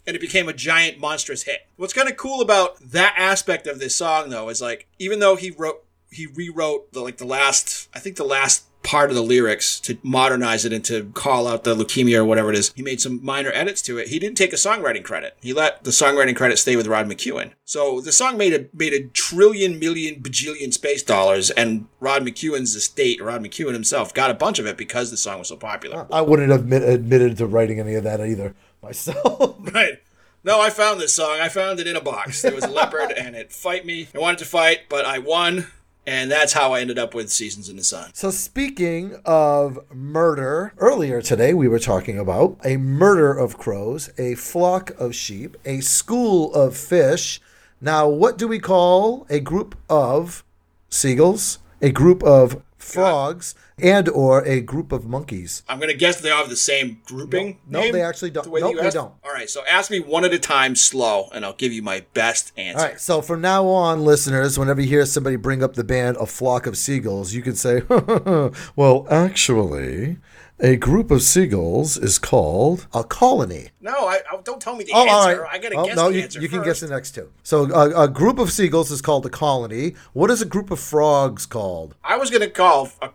[0.06, 1.68] And it became a giant, monstrous hit.
[1.78, 5.36] What's kind of cool about that aspect of this song, though, is like even though
[5.36, 9.24] he wrote, he rewrote the like the last, I think the last part of the
[9.24, 12.72] lyrics to modernize it and to call out the leukemia or whatever it is.
[12.76, 14.10] He made some minor edits to it.
[14.10, 15.36] He didn't take a songwriting credit.
[15.42, 17.54] He let the songwriting credit stay with Rod McKuen.
[17.66, 22.76] So the song made a made a trillion million bajillion space dollars, and Rod McKuen's
[22.76, 26.06] estate, Rod McKuen himself, got a bunch of it because the song was so popular.
[26.12, 29.56] I wouldn't have admit, admitted to writing any of that either myself.
[29.74, 30.00] Right.
[30.44, 31.40] No, I found this song.
[31.40, 32.42] I found it in a box.
[32.42, 34.10] There was a leopard, and it fight me.
[34.14, 35.68] I wanted to fight, but I won,
[36.06, 38.12] and that's how I ended up with Seasons in the Sun.
[38.14, 44.36] So, speaking of murder, earlier today we were talking about a murder of crows, a
[44.36, 47.40] flock of sheep, a school of fish.
[47.80, 50.44] Now, what do we call a group of
[50.90, 55.64] seagulls, a group of frogs, and or a group of monkeys?
[55.68, 57.60] I'm gonna guess they all have the same grouping.
[57.68, 58.44] No, name, they actually don't.
[58.46, 58.96] the that Nope, they asked?
[58.96, 59.14] don't.
[59.24, 62.06] All right, so ask me one at a time, slow, and I'll give you my
[62.14, 62.80] best answer.
[62.80, 66.18] All right, so from now on, listeners, whenever you hear somebody bring up the band
[66.18, 67.82] A Flock of Seagulls, you can say,
[68.76, 70.18] well, actually,
[70.60, 73.70] a group of seagulls is called a colony.
[73.82, 75.42] No, I, I don't tell me the Oh, all answer.
[75.42, 75.54] right.
[75.54, 76.42] I gotta Oh, guess no, the you, answer.
[76.42, 76.82] you can first.
[76.82, 77.30] guess the next two.
[77.44, 79.96] So a, a group of seagulls is called a colony.
[80.14, 81.96] What is a group of frogs called?
[82.04, 83.10] I was gonna call a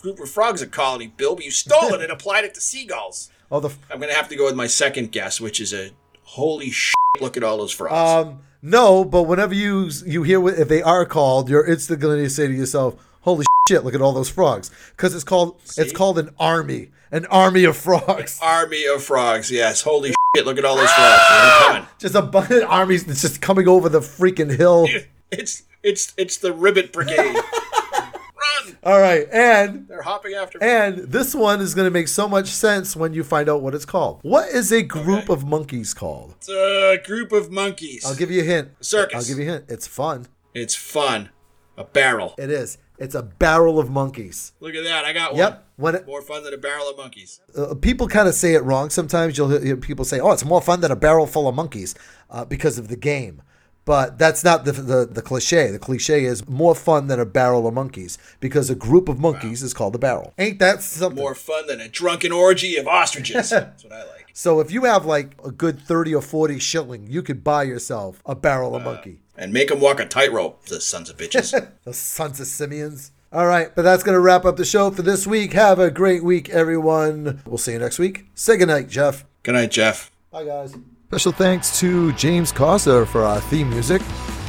[0.00, 3.30] group of frogs a colony, Bill, but you stole it and applied it to seagulls.
[3.50, 5.90] Oh, the I'm gonna have to go with my second guess, which is a
[6.22, 6.94] holy shit.
[7.20, 8.26] Look at all those frogs.
[8.26, 12.24] um no, but whenever you you hear what, if they are called, you're instantly going
[12.24, 13.84] to say to yourself, "Holy shit!
[13.84, 17.76] Look at all those frogs!" Because it's called it's called an army, an army of
[17.76, 18.38] frogs.
[18.42, 19.50] Army of frogs.
[19.50, 19.82] Yes.
[19.82, 20.46] Holy shit!
[20.46, 21.22] Look at all those frogs.
[21.28, 21.86] They're.
[21.98, 24.86] Just a bunch of armies that's just coming over the freaking hill.
[25.32, 27.34] It's it's it's the Ribbit Brigade.
[27.34, 28.78] Run!
[28.84, 30.66] All right, and They're hopping after me.
[30.66, 33.74] and this one is going to make so much sense when you find out what
[33.74, 34.20] it's called.
[34.22, 35.32] What is a group Okay.
[35.32, 36.34] of monkeys called?
[36.36, 38.04] It's a group of monkeys.
[38.04, 38.68] I'll give you a hint.
[38.80, 39.16] Circus.
[39.16, 39.64] I'll give you a hint.
[39.68, 40.28] It's fun.
[40.54, 41.30] It's fun.
[41.76, 42.34] A barrel.
[42.38, 42.78] It is.
[42.98, 44.52] It's a barrel of monkeys.
[44.60, 45.04] Look at that.
[45.04, 45.50] I got Yep.
[45.50, 45.60] one.
[45.76, 47.40] When it, More fun than a barrel of monkeys.
[47.56, 50.60] uh, people kind of say it wrong sometimes, you'll hear people say, "Oh, it's more
[50.62, 51.96] fun than a barrel full of monkeys,"
[52.30, 53.42] uh, because of the game.
[53.84, 55.70] But that's not the, the the cliche.
[55.72, 59.62] The cliche is more fun than a barrel of monkeys because a group of monkeys
[59.62, 60.32] is called a barrel.
[60.38, 61.20] Ain't that something?
[61.20, 63.50] More fun than a drunken orgy of ostriches.
[63.50, 64.30] That's what I like.
[64.32, 68.22] So if you have like a good 30 or 40 shilling, you could buy yourself
[68.24, 69.20] a barrel of monkey.
[69.36, 71.52] And make them walk a tightrope, the sons of bitches.
[71.84, 73.10] The sons of simians.
[73.32, 75.54] All right, but that's going to wrap up the show for this week.
[75.54, 77.42] Have a great week, everyone.
[77.44, 78.26] We'll see you next week.
[78.34, 79.24] Say goodnight, Jeff.
[79.42, 80.12] Good night, Jeff.
[80.30, 80.76] Bye, guys.
[81.08, 84.02] Special thanks to James Costa for our theme music.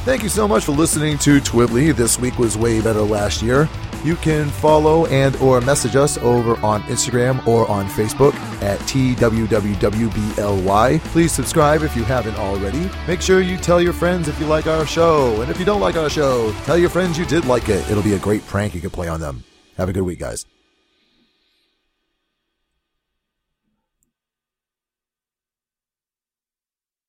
[0.04, 1.94] Thank you so much for listening to Twibbly.
[1.94, 3.68] This week was way better last year.
[4.04, 11.00] You can follow and or message us over on Instagram or on Facebook at TWWWBLY.
[11.00, 12.90] Please subscribe if you haven't already.
[13.06, 15.40] Make sure you tell your friends if you like our show.
[15.40, 17.88] And if you don't like our show, tell your friends you did like it.
[17.90, 19.44] It'll be a great prank you can play on them.
[19.76, 20.46] Have a good week, guys.